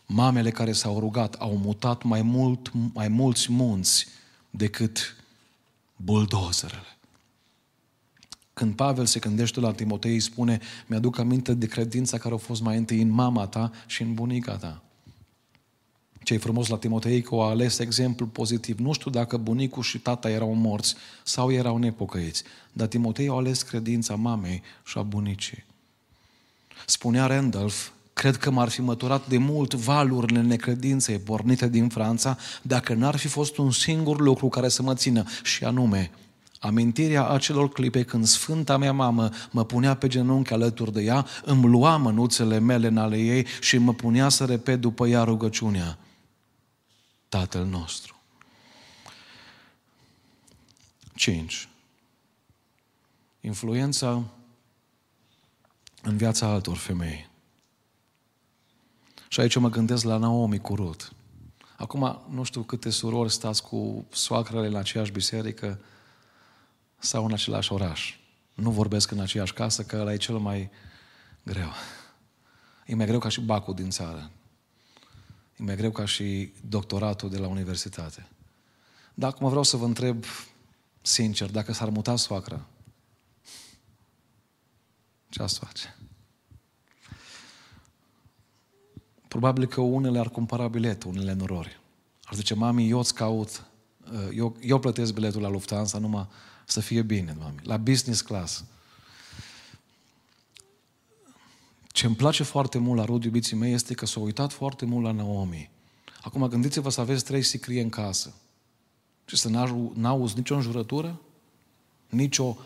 [0.07, 4.07] Mamele care s-au rugat au mutat mai, mult, mai mulți munți
[4.51, 5.17] decât
[5.97, 6.99] buldozerele.
[8.53, 12.63] Când Pavel se gândește la Timotei, îi spune, mi-aduc aminte de credința care a fost
[12.63, 14.83] mai întâi în mama ta și în bunica ta.
[16.29, 18.79] Ce e frumos la Timotei că a ales exemplu pozitiv.
[18.79, 23.63] Nu știu dacă bunicul și tata erau morți sau erau nepocăiți, dar Timotei a ales
[23.63, 25.65] credința mamei și a bunicii.
[26.87, 32.95] Spunea Randolph, cred că m-ar fi măturat de mult valurile necredinței pornite din Franța dacă
[32.95, 36.11] n-ar fi fost un singur lucru care să mă țină și anume
[36.61, 41.65] Amintirea acelor clipe când Sfânta mea mamă mă punea pe genunchi alături de ea, îmi
[41.65, 45.99] lua mânuțele mele în ale ei și mă punea să repet după ea rugăciunea.
[47.29, 48.21] Tatăl nostru.
[51.15, 51.69] 5.
[53.41, 54.25] Influența
[56.03, 57.29] în viața altor femei.
[59.29, 61.13] Și aici mă gândesc la Naomi cu Rut.
[61.77, 65.81] Acum, nu știu câte surori stați cu soacrele la aceeași biserică,
[66.99, 68.17] sau în același oraș.
[68.55, 70.71] Nu vorbesc în aceeași casă, că ăla e cel mai
[71.43, 71.71] greu.
[72.87, 74.31] E mai greu ca și bacul din țară.
[75.59, 78.29] E mai greu ca și doctoratul de la universitate.
[79.15, 80.25] Dar acum vreau să vă întreb
[81.03, 82.67] sincer, dacă s-ar muta soacra,
[85.29, 85.97] ce ați face?
[89.29, 91.81] Probabil că unele ar cumpăra bilet, unele norori.
[92.23, 93.65] Ar zice, mami, eu îți caut,
[94.35, 96.29] eu, eu plătesc biletul la Lufthansa, numai
[96.67, 97.61] să fie bine, mami.
[97.63, 98.65] La business class.
[101.99, 105.05] Ce îmi place foarte mult la Rud, iubiții mei, este că s-a uitat foarte mult
[105.05, 105.71] la Naomi.
[106.23, 108.35] Acum gândiți-vă să aveți trei sicrie în casă.
[109.25, 109.49] Și să
[109.95, 111.21] n-auzi nicio înjurătură,
[112.09, 112.57] nicio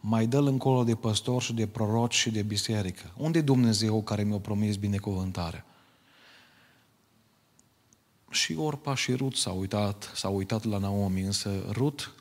[0.00, 3.12] mai dă încolo de păstor și de proroci și de biserică.
[3.16, 5.64] Unde e Dumnezeu care mi-a promis binecuvântare?
[8.30, 12.14] Și Orpa și Rut s-au uitat, s-au uitat la Naomi, însă Rut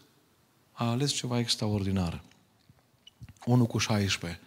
[0.71, 2.23] a ales ceva extraordinar.
[3.45, 4.39] 1 cu 16.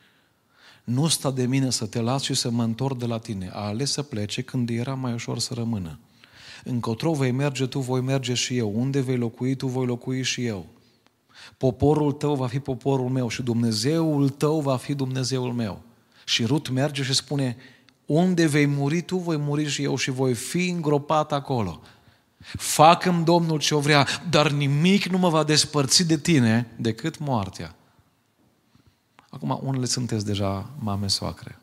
[0.89, 3.51] Nu sta de mine să te las și să mă întorc de la tine.
[3.53, 5.99] A ales să plece când era mai ușor să rămână.
[6.65, 8.73] Încotro vei merge, tu voi merge și eu.
[8.75, 10.67] Unde vei locui, tu voi locui și eu.
[11.57, 15.83] Poporul tău va fi poporul meu și Dumnezeul tău va fi Dumnezeul meu.
[16.25, 17.57] Și Rut merge și spune,
[18.07, 21.81] unde vei muri tu, voi muri și eu și voi fi îngropat acolo.
[22.59, 27.78] Facă-mi Domnul ce o vrea, dar nimic nu mă va despărți de tine decât moartea.
[29.29, 31.59] Acum, unele sunteți deja mame soacre.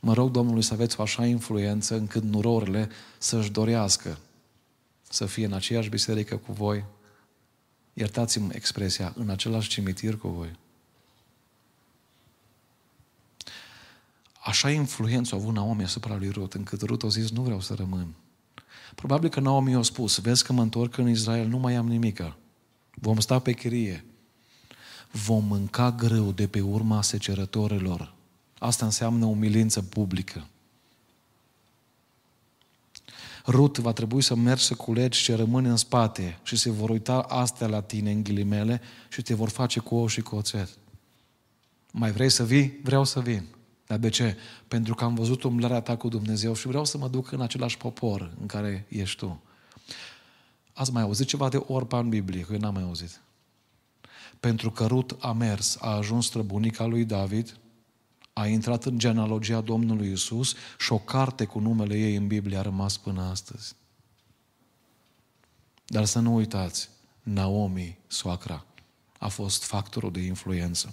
[0.00, 2.88] Mă rog Domnului să aveți o așa influență încât nurorile
[3.18, 4.18] să-și dorească
[5.02, 6.84] să fie în aceeași biserică cu voi.
[7.92, 10.58] Iertați-mi expresia, în același cimitir cu voi.
[14.44, 17.74] Așa influență a avut Naomi asupra lui Rut, încât Rut a zis, nu vreau să
[17.74, 18.14] rămân.
[18.94, 22.36] Probabil că Naomi a spus, vezi că mă întorc în Israel, nu mai am nimică.
[22.94, 24.04] Vom sta pe chirie.
[25.24, 28.12] Vom mânca greu de pe urma secerătorilor.
[28.58, 30.46] Asta înseamnă umilință publică.
[33.46, 37.20] Rut, va trebui să mergi să culegi ce rămâne în spate și se vor uita
[37.20, 40.68] astea la tine în ghilimele și te vor face cu ou și cu oțet.
[41.92, 42.80] Mai vrei să vii?
[42.82, 43.44] Vreau să vin.
[43.86, 44.36] Dar de ce?
[44.68, 47.76] Pentru că am văzut umblarea ta cu Dumnezeu și vreau să mă duc în același
[47.76, 49.42] popor în care ești tu.
[50.72, 52.42] Ați mai auzit ceva de Orpa în Biblie?
[52.42, 53.20] Că eu n-am mai auzit.
[54.40, 57.58] Pentru că Rut a mers, a ajuns străbunica lui David,
[58.32, 62.62] a intrat în genealogia Domnului Isus și o carte cu numele ei în Biblie a
[62.62, 63.74] rămas până astăzi.
[65.86, 66.88] Dar să nu uitați,
[67.22, 68.64] Naomi, soacra,
[69.18, 70.90] a fost factorul de influență.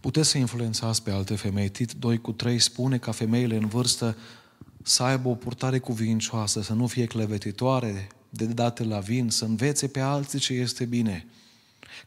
[0.00, 1.68] Puteți să influențați pe alte femei.
[1.68, 4.16] Tit 2 cu 3 spune ca femeile în vârstă
[4.82, 9.88] să aibă o purtare cuvincioasă, să nu fie clevetitoare, de date la vin, să învețe
[9.88, 11.26] pe alții ce este bine,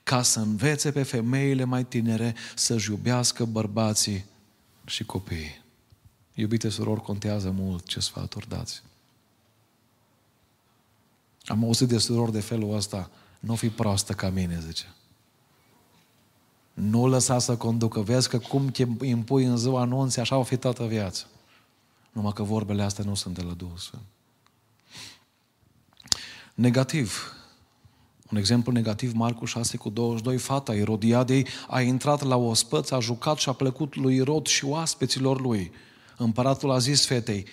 [0.03, 4.25] ca să învețe pe femeile mai tinere să-și iubească bărbații
[4.85, 5.63] și copiii.
[6.33, 8.83] Iubite surori, contează mult ce sfaturi dați.
[11.45, 13.09] Am auzit de surori de felul ăsta,
[13.39, 14.85] nu fi proastă ca mine, zice.
[16.73, 18.01] Nu lăsa să conducă.
[18.01, 21.25] Vezi că cum te impui în ziua anunții, așa o fi toată viața.
[22.11, 24.03] Numai că vorbele astea nu sunt de la Duhul Sfânt.
[26.53, 27.33] Negativ.
[28.35, 33.37] Un exemplu negativ, Marcu 6 cu 22, fata Erodiadei a intrat la ospăț, a jucat
[33.37, 35.71] și a plăcut lui Irod și oaspeților lui.
[36.17, 37.45] Împăratul a zis fetei,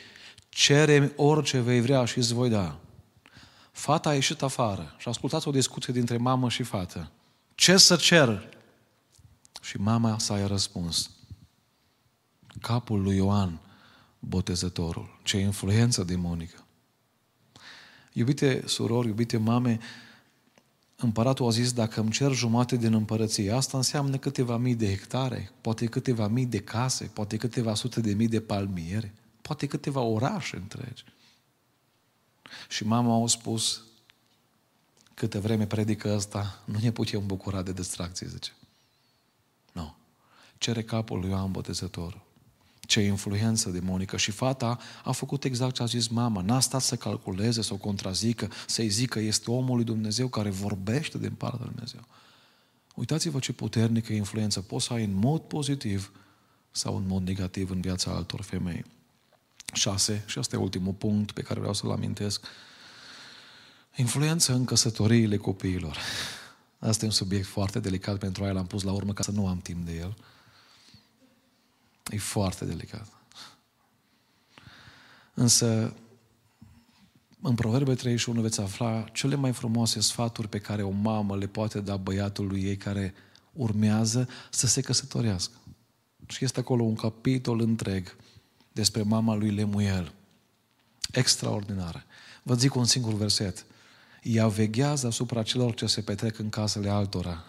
[0.49, 2.79] cere orice vei vrea și îți voi da.
[3.73, 7.11] Fata a ieșit afară și a ascultat o discuție dintre mamă și fată.
[7.55, 8.49] Ce să cer?
[9.61, 11.11] Și mama s-a răspuns.
[12.61, 13.61] Capul lui Ioan,
[14.19, 15.19] botezătorul.
[15.23, 16.65] Ce influență demonică.
[18.13, 19.81] Iubite surori, iubite mame,
[21.05, 25.53] împăratul a zis, dacă îmi cer jumate din împărăție, asta înseamnă câteva mii de hectare,
[25.61, 30.57] poate câteva mii de case, poate câteva sute de mii de palmiere, poate câteva orașe
[30.57, 31.05] întregi.
[32.69, 33.83] Și mama a spus,
[35.15, 38.53] câte vreme predică asta, nu ne putem bucura de distracție, zice.
[39.73, 39.95] Nu.
[40.59, 42.32] Cere capul lui Ioan Botezătorul
[42.93, 44.17] ce influență demonică.
[44.17, 46.41] Și fata a făcut exact ce a zis mama.
[46.41, 51.19] N-a stat să calculeze, să o contrazică, să-i zică este omul lui Dumnezeu care vorbește
[51.19, 52.01] din partea lui Dumnezeu.
[52.95, 56.13] Uitați-vă ce puternică influență poți să ai în mod pozitiv
[56.71, 58.85] sau în mod negativ în viața altor femei.
[59.73, 62.47] Șase, și asta e ultimul punct pe care vreau să-l amintesc,
[63.97, 65.99] influență în căsătoriile copiilor.
[66.79, 69.47] Asta e un subiect foarte delicat pentru aia l-am pus la urmă ca să nu
[69.47, 70.17] am timp de el.
[72.11, 73.07] E foarte delicat.
[75.35, 75.95] Însă,
[77.41, 81.81] în Proverbe 31 veți afla cele mai frumoase sfaturi pe care o mamă le poate
[81.81, 83.15] da băiatului ei care
[83.53, 85.57] urmează să se căsătorească.
[86.27, 88.17] Și este acolo un capitol întreg
[88.73, 90.13] despre mama lui Lemuel.
[91.13, 92.05] Extraordinară.
[92.43, 93.65] Vă zic un singur verset.
[94.23, 97.45] Ea veghează asupra celor ce se petrec în casele altora.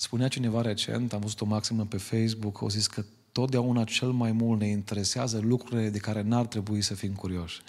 [0.00, 4.32] Spunea cineva recent, am văzut o maximă pe Facebook, au zis că totdeauna cel mai
[4.32, 7.62] mult ne interesează lucrurile de care n-ar trebui să fim curioși.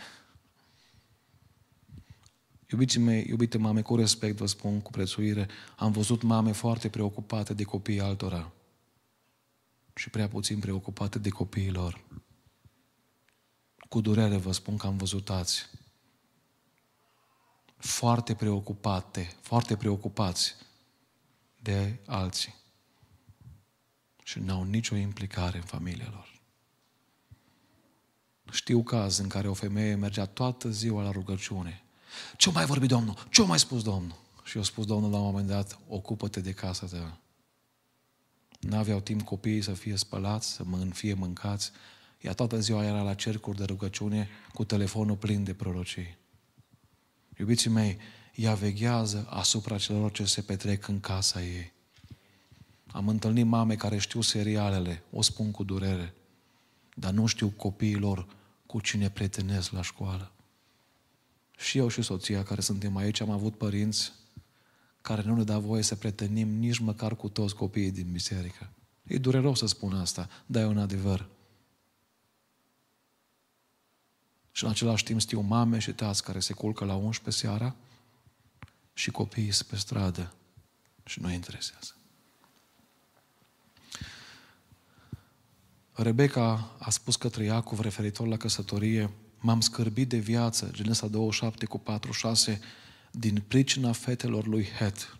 [2.70, 7.54] Iubiții mei, iubite mame, cu respect vă spun, cu prețuire, am văzut mame foarte preocupate
[7.54, 8.52] de copiii altora
[9.96, 12.04] și prea puțin preocupate de copiii lor.
[13.90, 15.70] Cu durere vă spun că am văzut ați
[17.78, 20.56] foarte preocupate, foarte preocupați
[21.62, 22.56] de alții.
[24.24, 26.40] Și n-au nicio implicare în familia lor.
[28.52, 31.84] Știu caz în care o femeie mergea toată ziua la rugăciune.
[32.38, 33.28] Ce mai vorbi Domnul?
[33.30, 34.20] Ce mai spus Domnul?
[34.44, 37.18] Și eu spus Domnul la un moment dat, ocupă-te de casa ta.
[38.60, 41.72] N-aveau timp copiii să fie spălați, să fie mâncați.
[42.22, 46.18] Ea toată ziua era la cercuri de rugăciune cu telefonul plin de prorocii.
[47.38, 47.98] Iubiții mei,
[48.36, 51.72] ea veghează asupra celor ce se petrec în casa ei.
[52.88, 56.14] Am întâlnit mame care știu serialele, o spun cu durere,
[56.96, 58.28] dar nu știu copiilor
[58.66, 60.32] cu cine prietenesc la școală.
[61.58, 64.12] Și eu și soția care suntem aici am avut părinți
[65.02, 68.70] care nu ne dau voie să prietenim nici măcar cu toți copiii din biserică.
[69.04, 71.30] E dureros să spun asta, dar e un adevăr.
[74.52, 77.76] Și în același timp știu mame și tați care se culcă la 11 seara
[78.94, 80.34] și copiii sunt pe stradă
[81.06, 81.96] și nu interesează.
[85.94, 91.82] Rebecca a spus către Iacov referitor la căsătorie, m-am scârbit de viață, Genesa 27 cu
[92.50, 92.60] 4-6,
[93.12, 95.18] din pricina fetelor lui Het.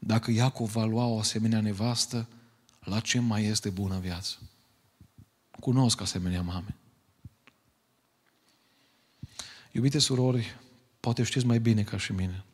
[0.00, 2.28] Dacă Iacov va lua o asemenea nevastă,
[2.80, 4.38] la ce mai este bună viață?
[5.60, 6.76] Cunosc asemenea mame.
[9.72, 10.56] Iubite surori,
[11.00, 12.44] poate știți mai bine ca și mine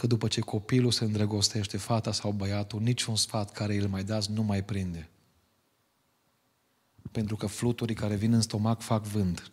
[0.00, 4.30] că după ce copilul se îndrăgostește, fata sau băiatul, niciun sfat care îl mai dați
[4.30, 5.10] nu mai prinde.
[7.12, 9.50] Pentru că fluturii care vin în stomac fac vânt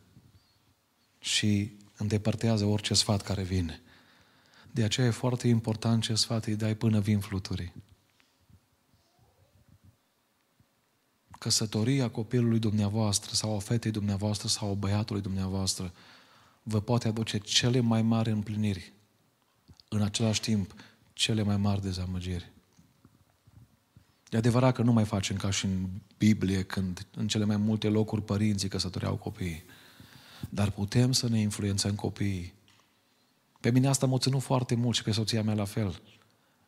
[1.19, 3.81] și îndepărtează orice sfat care vine.
[4.71, 7.73] De aceea e foarte important ce sfat îi dai până vin fluturii.
[11.39, 15.93] Căsătoria copilului dumneavoastră sau a fetei dumneavoastră sau a băiatului dumneavoastră
[16.63, 18.95] vă poate aduce cele mai mari împliniri
[19.89, 20.73] în același timp
[21.13, 22.51] cele mai mari dezamăgiri.
[24.29, 27.87] E adevărat că nu mai facem ca și în Biblie, când în cele mai multe
[27.87, 29.63] locuri părinții căsătoreau copiii.
[30.49, 32.53] Dar putem să ne influențăm copiii.
[33.59, 36.01] Pe mine asta m-a ținut foarte mult și pe soția mea la fel.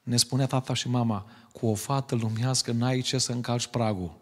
[0.04, 4.18] Ne spunea tata și mama, cu o fată lumească n-ai ce să încalci pragul.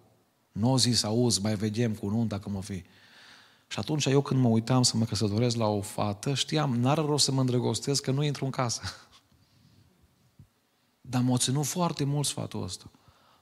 [0.52, 2.84] Nu o zis, auzi, mai vedem cu nunta că mă fi.
[3.68, 7.24] Și atunci eu când mă uitam să mă căsătoresc la o fată, știam, n-are rost
[7.24, 8.82] să mă îndrăgostesc că nu intru în casă.
[11.01, 12.91] Dar m-a ținut foarte mult sfatul ăsta.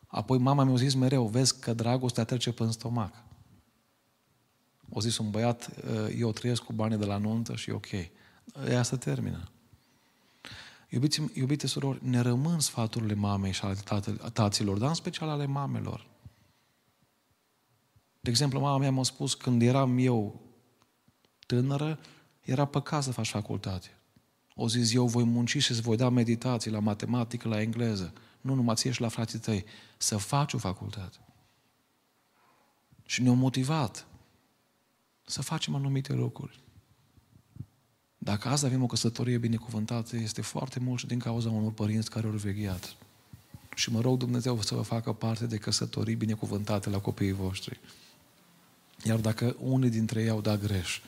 [0.08, 3.14] Apoi mama mi-a zis mereu, vezi că dragostea trece până în stomac.
[4.90, 5.70] O zis un băiat,
[6.18, 7.88] eu trăiesc cu banii de la nuntă și e ok.
[8.70, 9.50] Ea se termină.
[10.90, 13.76] Iubiți, iubite surori, ne rămân sfaturile mamei și ale
[14.34, 16.15] taților, dar în special ale mamelor.
[18.26, 20.42] De exemplu, mama mea m-a spus, când eram eu
[21.46, 22.00] tânără,
[22.42, 23.88] era păcat să faci facultate.
[24.56, 28.14] O zis, eu voi munci și îți voi da meditații la matematică, la engleză.
[28.42, 29.66] Nu numai ție și la frații tăi.
[29.98, 31.18] Să faci o facultate.
[33.06, 34.08] Și ne-au motivat
[35.26, 36.60] să facem anumite lucruri.
[38.18, 42.28] Dacă azi avem o căsătorie binecuvântată, este foarte mult și din cauza unor părinți care
[42.28, 42.96] au vegheat.
[43.76, 47.80] Și mă rog Dumnezeu să vă facă parte de căsătorii binecuvântate la copiii voștri.
[49.04, 51.02] Iar dacă unii dintre ei au dat greș,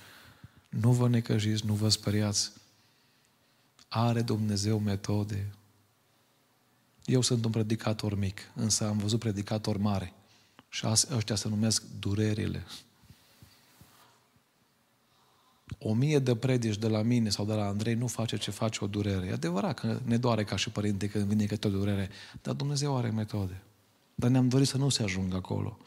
[0.69, 2.51] nu vă necăjiți, nu vă speriați.
[3.87, 5.47] Are Dumnezeu metode.
[7.05, 10.13] Eu sunt un predicator mic, însă am văzut predicatori mari.
[10.69, 12.65] Și ăștia se numesc durerile.
[15.79, 18.83] O mie de predici de la mine sau de la Andrei nu face ce face
[18.83, 19.25] o durere.
[19.25, 22.09] E adevărat că ne doare ca și părinte când vine câte o durere,
[22.41, 23.61] dar Dumnezeu are metode.
[24.15, 25.77] Dar ne-am dorit să nu se ajungă acolo.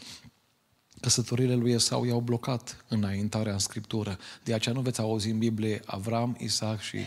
[1.01, 4.19] Căsătorile lui Esau i-au blocat înaintarea în Scriptură.
[4.45, 6.99] De aceea nu veți auzi în Biblie Avram, Isaac și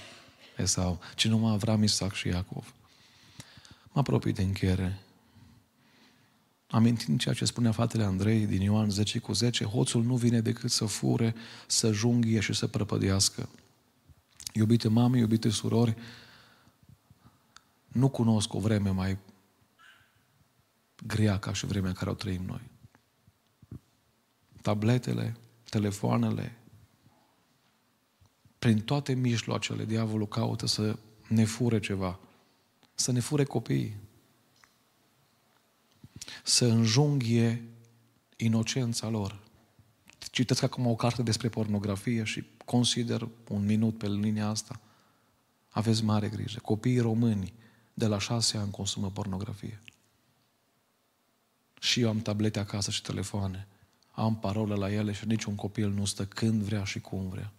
[0.57, 2.73] Esau, ci numai Avram, Isaac și Iacov.
[3.91, 4.99] Mă apropii de încheiere.
[6.69, 10.71] Amintind ceea ce spunea fratele Andrei din Ioan 10 cu 10, hoțul nu vine decât
[10.71, 11.35] să fure,
[11.67, 13.49] să junghie și să prăpădească.
[14.53, 15.95] Iubite mame, iubite surori,
[17.87, 19.17] nu cunosc o vreme mai
[21.05, 22.71] grea ca și vremea în care o trăim noi
[24.63, 25.35] tabletele,
[25.69, 26.57] telefoanele,
[28.59, 30.97] prin toate mijloacele, diavolul caută să
[31.27, 32.19] ne fure ceva,
[32.95, 33.95] să ne fure copiii,
[36.43, 37.63] să înjunghie
[38.37, 39.39] inocența lor.
[40.31, 44.79] Citesc acum o carte despre pornografie și consider un minut pe linia asta.
[45.69, 46.59] Aveți mare grijă.
[46.59, 47.53] Copiii români
[47.93, 49.81] de la șase ani consumă pornografie.
[51.79, 53.67] Și eu am tablete acasă și telefoane
[54.15, 57.51] am parole la ele și niciun copil nu stă când vrea și cum vrea.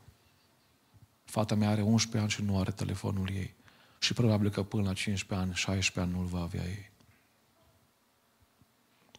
[1.25, 3.55] Fata mea are 11 ani și nu are telefonul ei.
[3.99, 6.91] Și probabil că până la 15 ani, 16 ani nu-l va avea ei.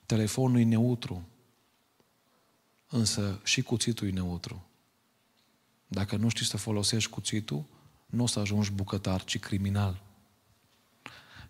[0.05, 1.27] Telefonul e neutru,
[2.89, 4.65] însă și cuțitul e neutru.
[5.87, 7.65] Dacă nu știi să folosești cuțitul,
[8.05, 10.01] nu o să ajungi bucătar, ci criminal.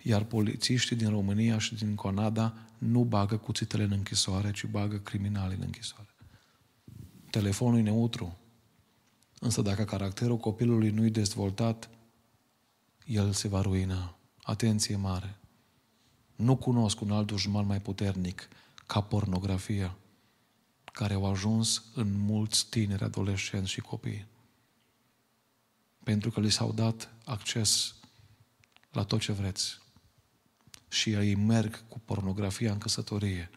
[0.08, 5.56] Iar polițiștii din România și din Canada nu bagă cuțitele în închisoare, ci bagă criminali
[5.56, 6.10] în închisoare.
[7.30, 8.38] Telefonul e neutru.
[9.40, 11.90] Însă dacă caracterul copilului nu e dezvoltat,
[13.06, 14.18] el se va ruina.
[14.42, 15.38] Atenție mare!
[16.36, 18.48] Nu cunosc un alt dușman mai puternic
[18.88, 19.98] ca pornografia,
[20.84, 24.28] care au ajuns în mulți tineri, adolescenți și copii.
[26.04, 27.96] Pentru că li s-au dat acces
[28.92, 29.84] la tot ce vreți
[30.96, 33.50] și ei merg cu pornografia în căsătorie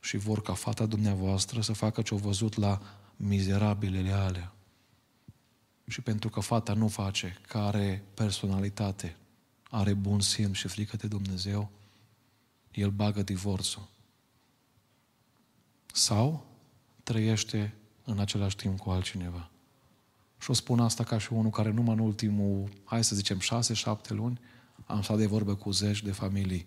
[0.00, 2.80] și vor ca fata dumneavoastră să facă ce-au văzut la
[3.16, 4.52] mizerabilele alea.
[5.86, 9.16] Și pentru că fata nu face, care are personalitate,
[9.70, 11.70] are bun simț și frică de Dumnezeu,
[12.72, 13.88] el bagă divorțul.
[15.92, 16.46] Sau
[17.02, 17.74] trăiește
[18.04, 19.50] în același timp cu altcineva.
[20.38, 23.74] Și o spun asta ca și unul care numai în ultimul, hai să zicem, șase,
[23.74, 24.40] șapte luni,
[24.86, 26.66] am stat de vorbă cu zeci de familii,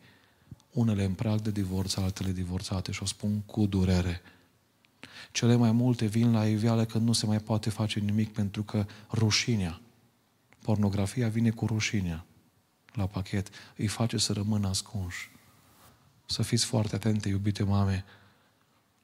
[0.71, 4.21] unele în prag de divorț, altele divorțate și o spun cu durere.
[5.31, 8.85] Cele mai multe vin la iveală că nu se mai poate face nimic pentru că
[9.11, 9.81] rușinea,
[10.61, 12.25] pornografia vine cu rușinea
[12.93, 15.31] la pachet, îi face să rămână ascunși.
[16.25, 18.05] Să fiți foarte atente, iubite mame,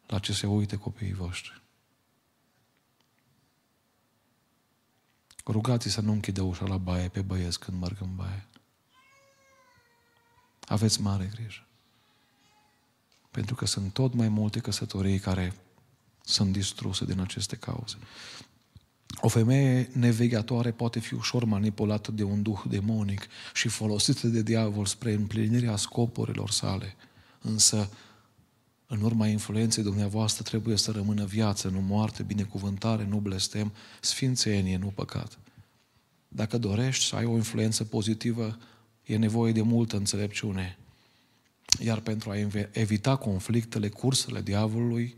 [0.07, 1.61] la ce se uite copiii voștri.
[5.45, 8.47] Rugați să nu închide ușa la baie pe băieți când merg în baie.
[10.66, 11.66] Aveți mare grijă.
[13.32, 15.53] Pentru că sunt tot mai multe căsătorii care
[16.24, 17.97] sunt distruse din aceste cauze.
[19.22, 24.86] O femeie neveghetoare poate fi ușor manipulată de un duh demonic și folosită de diavol
[24.86, 26.95] spre împlinirea scopurilor sale.
[27.41, 27.89] Însă,
[28.88, 34.88] în urma influenței dumneavoastră trebuie să rămână viață, nu moarte, binecuvântare, nu blestem, sfințenie, nu
[34.88, 35.39] păcat.
[36.28, 38.57] Dacă dorești să ai o influență pozitivă
[39.06, 40.78] e nevoie de multă înțelepciune.
[41.80, 42.36] Iar pentru a
[42.72, 45.16] evita conflictele, cursele diavolului,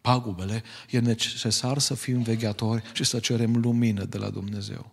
[0.00, 4.90] pagubele, e necesar să fim vegheatori și să cerem lumină de la Dumnezeu.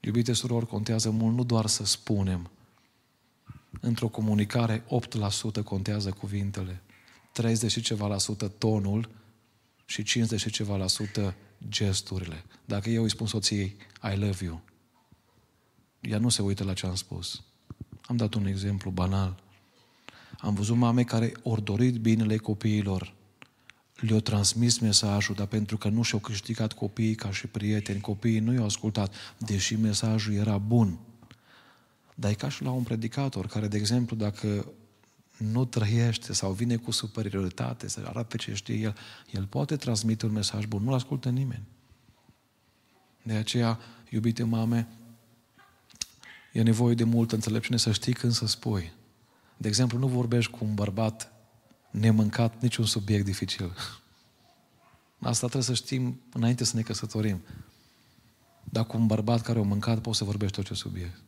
[0.00, 2.50] Iubite surori, contează mult nu doar să spunem,
[3.80, 4.84] Într-o comunicare,
[5.60, 6.82] 8% contează cuvintele,
[7.32, 9.08] 30 și ceva la sută tonul
[9.84, 11.34] și 50 și ceva la sută
[11.68, 12.44] gesturile.
[12.64, 13.76] Dacă eu îi spun soției,
[14.12, 14.60] I love you,
[16.00, 17.42] ea nu se uită la ce am spus.
[18.02, 19.42] Am dat un exemplu banal.
[20.38, 23.14] Am văzut mame care ori dorit binele copiilor,
[23.94, 28.52] le-au transmis mesajul, dar pentru că nu și-au câștigat copiii ca și prieteni, copiii nu
[28.52, 30.98] i-au ascultat, deși mesajul era bun.
[32.14, 34.72] Dar e ca și la un predicator care, de exemplu, dacă
[35.36, 38.94] nu trăiește sau vine cu superioritate, să arate ce știe el,
[39.30, 41.66] el poate transmite un mesaj bun, nu-l ascultă nimeni.
[43.22, 43.78] De aceea,
[44.10, 44.88] iubite mame,
[46.58, 48.92] e nevoie de multă înțelepciune să știi când să spui.
[49.56, 51.32] De exemplu, nu vorbești cu un bărbat
[51.90, 53.72] nemâncat niciun subiect dificil.
[55.18, 57.40] Asta trebuie să știm înainte să ne căsătorim.
[58.64, 61.20] Dar cu un bărbat care a mâncat poți să vorbești orice subiect.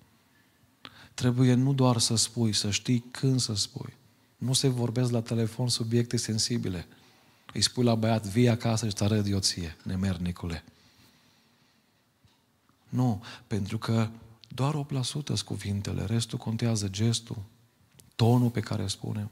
[1.14, 3.94] Trebuie nu doar să spui, să știi când să spui.
[4.36, 6.86] Nu se vorbesc la telefon subiecte sensibile.
[7.52, 10.64] Îi spui la băiat, vii acasă și te arăt eu ție, nemernicule.
[12.88, 14.08] Nu, pentru că
[14.54, 14.88] doar 8%
[15.24, 17.42] sunt cuvintele, restul contează gestul,
[18.16, 19.30] tonul pe care spunem.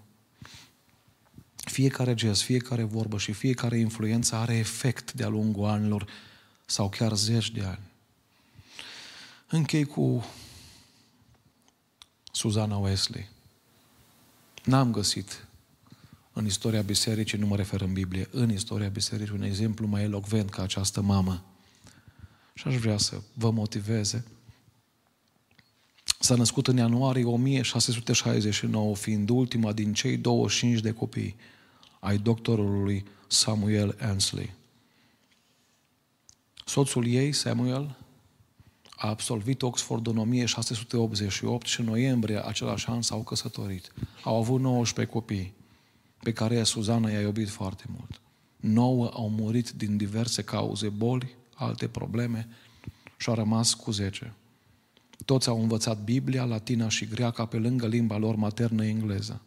[1.54, 6.06] Fiecare gest, fiecare vorbă și fiecare influență are efect de-a lungul anilor
[6.66, 7.86] sau chiar zeci de ani.
[9.48, 10.24] Închei cu
[12.32, 13.28] Suzana Wesley.
[14.64, 15.46] N-am găsit
[16.32, 20.50] în istoria bisericii, nu mă refer în Biblie, în istoria bisericii un exemplu mai elocvent
[20.50, 21.44] ca această mamă.
[22.54, 24.24] Și aș vrea să vă motiveze.
[26.18, 31.36] S-a născut în ianuarie 1669, fiind ultima din cei 25 de copii
[32.00, 34.54] ai doctorului Samuel Ansley.
[36.64, 37.96] Soțul ei, Samuel,
[38.96, 43.92] a absolvit Oxford în 1688 și în noiembrie același an s-au căsătorit.
[44.22, 45.54] Au avut 19 copii,
[46.22, 48.20] pe care Suzana i-a iubit foarte mult.
[48.56, 52.48] Nouă au murit din diverse cauze, boli, alte probleme
[53.16, 54.34] și a rămas cu 10.
[55.24, 59.40] Toți au învățat Biblia, latina și greaca pe lângă limba lor maternă engleză.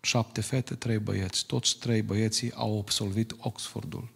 [0.00, 1.46] Șapte fete, trei băieți.
[1.46, 4.08] Toți trei băieții au absolvit Oxfordul.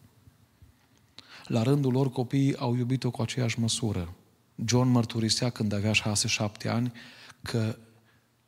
[1.46, 4.14] La rândul lor, copiii au iubit-o cu aceeași măsură.
[4.64, 6.92] John mărturisea când avea șase-șapte ani
[7.42, 7.76] că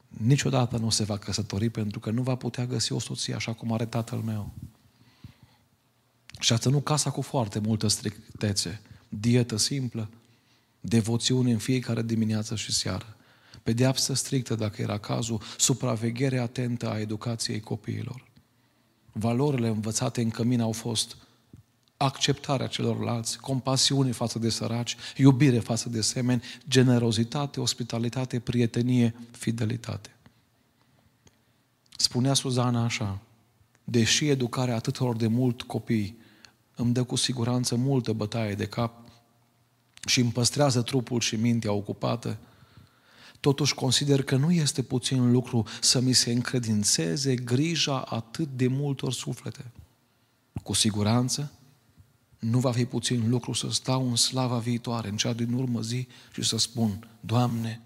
[0.08, 3.72] niciodată nu se va căsători pentru că nu va putea găsi o soție așa cum
[3.72, 4.52] are tatăl meu.
[6.40, 8.80] Și a ținut casa cu foarte multă strictețe.
[9.08, 10.10] Dietă simplă,
[10.86, 13.16] devoțiune în fiecare dimineață și seară.
[13.62, 18.24] Pedeapsă strictă, dacă era cazul, supraveghere atentă a educației copiilor.
[19.12, 21.16] Valorile învățate în cămin au fost
[21.96, 30.16] acceptarea celorlalți, compasiune față de săraci, iubire față de semeni, generozitate, ospitalitate, prietenie, fidelitate.
[31.96, 33.20] Spunea Suzana așa,
[33.84, 36.18] deși educarea atâtor de mult copii
[36.76, 39.03] îmi dă cu siguranță multă bătaie de cap
[40.06, 42.38] și îmi păstrează trupul și mintea ocupată,
[43.40, 49.12] totuși consider că nu este puțin lucru să mi se încredințeze grija atât de multor
[49.12, 49.72] suflete.
[50.62, 51.52] Cu siguranță,
[52.38, 56.06] nu va fi puțin lucru să stau în slava viitoare, în cea din urmă zi
[56.32, 57.80] și să spun, Doamne,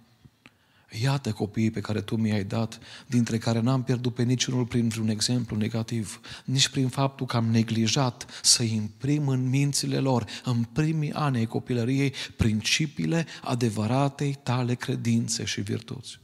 [1.03, 5.09] iată copiii pe care Tu mi-ai dat, dintre care n-am pierdut pe niciunul prin vreun
[5.09, 11.13] exemplu negativ, nici prin faptul că am neglijat să imprim în mințile lor, în primii
[11.13, 16.19] ani ai copilăriei, principiile adevăratei tale credințe și virtuți.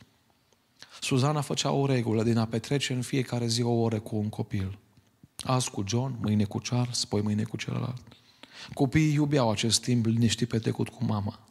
[1.01, 4.79] Suzana făcea o regulă din a petrece în fiecare zi o oră cu un copil.
[5.43, 8.03] Azi cu John, mâine cu Charles, poi mâine cu celălalt.
[8.75, 11.44] Copiii iubeau acest timp liniștit petrecut cu mama.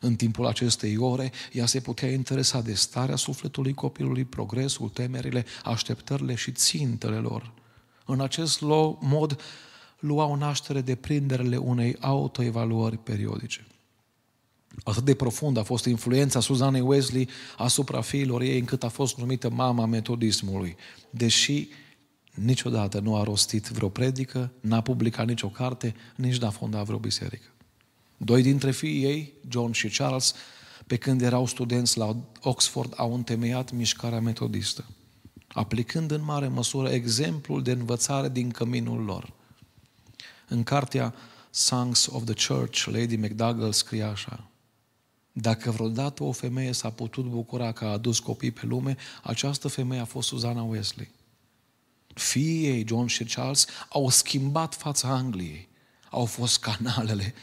[0.00, 6.34] În timpul acestei ore, ea se putea interesa de starea sufletului copilului, progresul, temerile, așteptările
[6.34, 7.52] și țintele lor.
[8.06, 8.60] În acest
[9.00, 9.40] mod,
[9.98, 13.66] luau naștere de prinderile unei autoevaluări periodice.
[14.82, 19.50] Atât de profund a fost influența Suzanei Wesley asupra fiilor ei, încât a fost numită
[19.50, 20.76] mama metodismului,
[21.10, 21.68] deși
[22.34, 27.53] niciodată nu a rostit vreo predică, n-a publicat nicio carte, nici n-a fondat vreo biserică.
[28.16, 30.34] Doi dintre fiii ei, John și Charles,
[30.86, 34.84] pe când erau studenți la Oxford, au întemeiat mișcarea metodistă,
[35.48, 39.32] aplicând în mare măsură exemplul de învățare din căminul lor.
[40.48, 41.14] În cartea
[41.50, 44.48] Songs of the Church, Lady McDougall scrie așa,
[45.32, 50.00] dacă vreodată o femeie s-a putut bucura că a adus copii pe lume, această femeie
[50.00, 51.10] a fost Susana Wesley.
[52.14, 55.68] Fiii ei, John și Charles, au schimbat fața Angliei.
[56.10, 57.34] Au fost canalele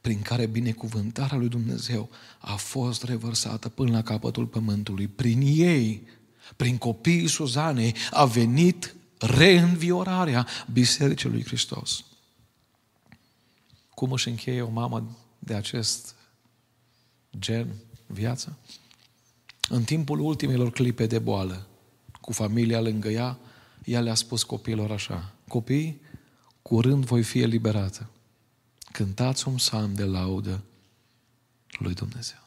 [0.00, 5.08] prin care binecuvântarea lui Dumnezeu a fost revărsată până la capătul pământului.
[5.08, 6.02] Prin ei,
[6.56, 12.04] prin copiii Suzanei, a venit reînviorarea Bisericii lui Hristos.
[13.94, 16.14] Cum își încheie o mamă de acest
[17.38, 17.74] gen
[18.06, 18.58] viață?
[19.68, 21.66] În timpul ultimelor clipe de boală,
[22.20, 23.38] cu familia lângă ea,
[23.84, 26.00] ea le-a spus copiilor așa, copii,
[26.62, 28.10] curând voi fi eliberată.
[28.92, 30.62] Cântați un psalm de laudă
[31.78, 32.38] lui Dumnezeu.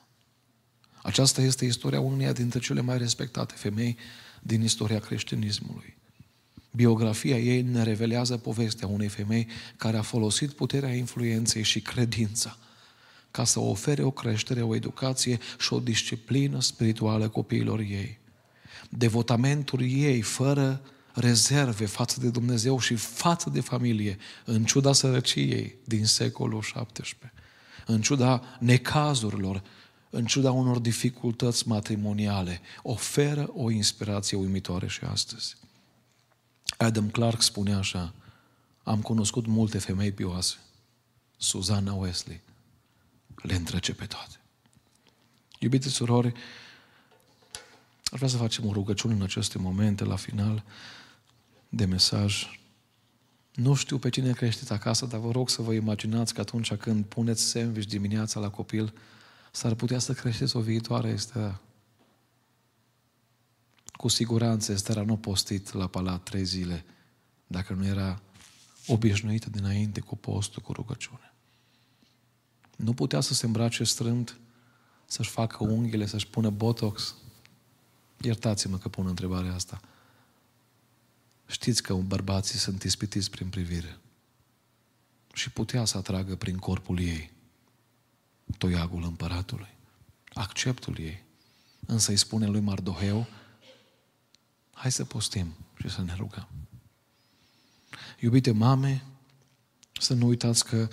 [1.02, 3.98] Aceasta este istoria uneia dintre cele mai respectate femei
[4.41, 5.98] din istoria creștinismului.
[6.72, 12.58] Biografia ei ne revelează povestea unei femei care a folosit puterea influenței și credința
[13.32, 18.20] ca să ofere o creștere, o educație și o disciplină spirituală copiilor ei.
[18.89, 20.82] Devotamentul ei, fără
[21.14, 27.32] rezerve față de Dumnezeu și față de familie, în ciuda sărăciei din secolul XVII,
[27.86, 29.64] în ciuda necazurilor,
[30.09, 35.57] în ciuda unor dificultăți matrimoniale, oferă o inspirație uimitoare și astăzi.
[36.78, 38.14] Adam Clark spune așa,
[38.84, 40.55] am cunoscut multe femei pioase.
[41.38, 42.41] Susanna Wesley
[43.36, 44.39] le întrece pe toate.
[45.59, 46.34] Iubite surori,
[48.03, 50.64] aș vrea să facem o rugăciune în aceste momente, la final
[51.76, 52.59] de mesaj.
[53.53, 57.05] Nu știu pe cine creșteți acasă, dar vă rog să vă imaginați că atunci când
[57.05, 58.93] puneți sandwich dimineața la copil,
[59.51, 61.59] s-ar putea să creșteți o viitoare este
[63.91, 66.86] cu siguranță Estera nu postit la palat trei zile
[67.47, 68.21] dacă nu era
[68.88, 71.34] obișnuită dinainte cu postul, cu rugăciune.
[72.76, 74.38] Nu putea să se îmbrace strâmt,
[75.05, 77.15] să-și facă unghiile, să-și pună botox.
[78.21, 79.82] Iertați-mă că pun întrebarea asta.
[81.54, 83.97] Știți că bărbații sunt ispitiți prin privire.
[85.34, 87.32] Și putea să atragă prin corpul ei
[88.58, 89.68] toiagul împăratului.
[90.34, 91.24] Acceptul ei.
[91.86, 93.28] Însă îi spune lui Mardoheu,
[94.72, 96.47] hai să postim și să ne rugăm.
[98.20, 99.04] Iubite mame,
[99.99, 100.88] să nu uitați că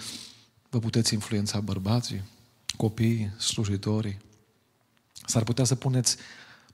[0.70, 2.22] vă puteți influența bărbații,
[2.76, 4.18] copiii, slujitorii.
[5.26, 6.16] S-ar putea să puneți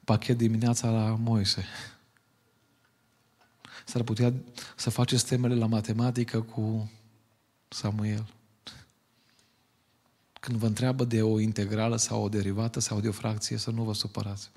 [0.05, 1.65] pachet dimineața la Moise.
[3.87, 4.35] S-ar putea
[4.77, 6.91] să faceți temele la matematică cu
[7.69, 8.35] Samuel.
[10.41, 13.83] Când vă întreabă de o integrală sau o derivată sau de o fracție, să nu
[13.83, 14.51] vă supărați.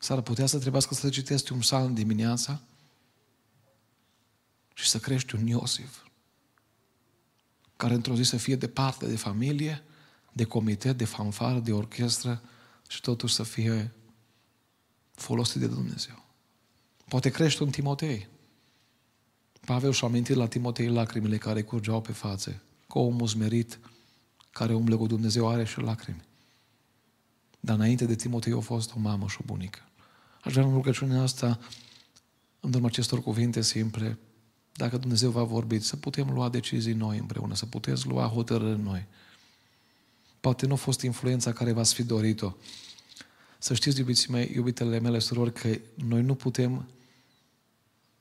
[0.00, 2.60] S-ar putea să trebuiască să citești un psalm dimineața
[4.74, 6.04] și să crești un Iosif
[7.76, 9.82] care într-o zi să fie departe de familie,
[10.32, 12.42] de comitet, de fanfară, de orchestră
[12.88, 13.92] și totuși să fie
[15.14, 16.25] folosit de Dumnezeu.
[17.08, 18.28] Poate crește un Timotei.
[19.64, 22.62] Pavel și-a amintit la Timotei lacrimile care curgeau pe față.
[22.88, 23.78] Că omul smerit
[24.50, 26.24] care umblă cu Dumnezeu are și lacrimi.
[27.60, 29.78] Dar înainte de Timotei a fost o mamă și o bunică.
[30.42, 31.58] Aș vrea în rugăciunea asta,
[32.60, 34.18] în urma acestor cuvinte simple,
[34.72, 39.06] dacă Dumnezeu va vorbi, să putem lua decizii noi împreună, să puteți lua hotărâri noi.
[40.40, 42.52] Poate nu a fost influența care v-ați fi dorit-o.
[43.58, 46.86] Să știți, iubiții mei, iubitele mele surori, că noi nu putem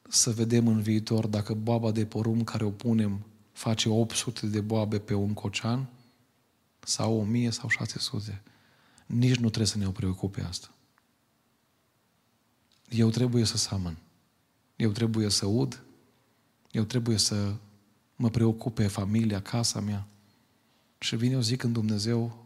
[0.10, 5.00] să vedem în viitor dacă boaba de porum care o punem face 800 de boabe
[5.00, 5.88] pe un cocean
[6.80, 8.42] sau 1000 sau 600.
[9.06, 10.70] Nici nu trebuie să ne preocupe asta.
[12.90, 13.98] Eu trebuie să samăn.
[14.76, 15.84] Eu trebuie să ud.
[16.72, 17.54] Eu trebuie să
[18.16, 20.08] mă preocupe familia, casa mea.
[20.98, 22.46] Și vine o zi când Dumnezeu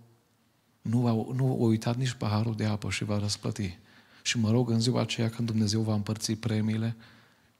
[0.82, 3.78] nu a, nu a uitat nici paharul de apă și va răsplăti.
[4.24, 6.95] Și mă rog în ziua aceea când Dumnezeu va împărți premiile,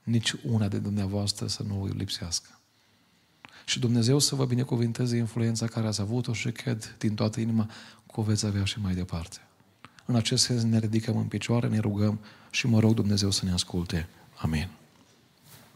[0.10, 2.60] nici una de dumneavoastră să nu îi lipsească.
[3.66, 7.66] Și Dumnezeu să vă binecuvinteze influența care ați avut-o și cred din toată inima
[8.14, 9.38] că o veți avea și mai departe.
[10.06, 13.52] În acest sens ne ridicăm în picioare, ne rugăm și mă rog Dumnezeu să ne
[13.52, 14.08] asculte.
[14.36, 14.79] Amin.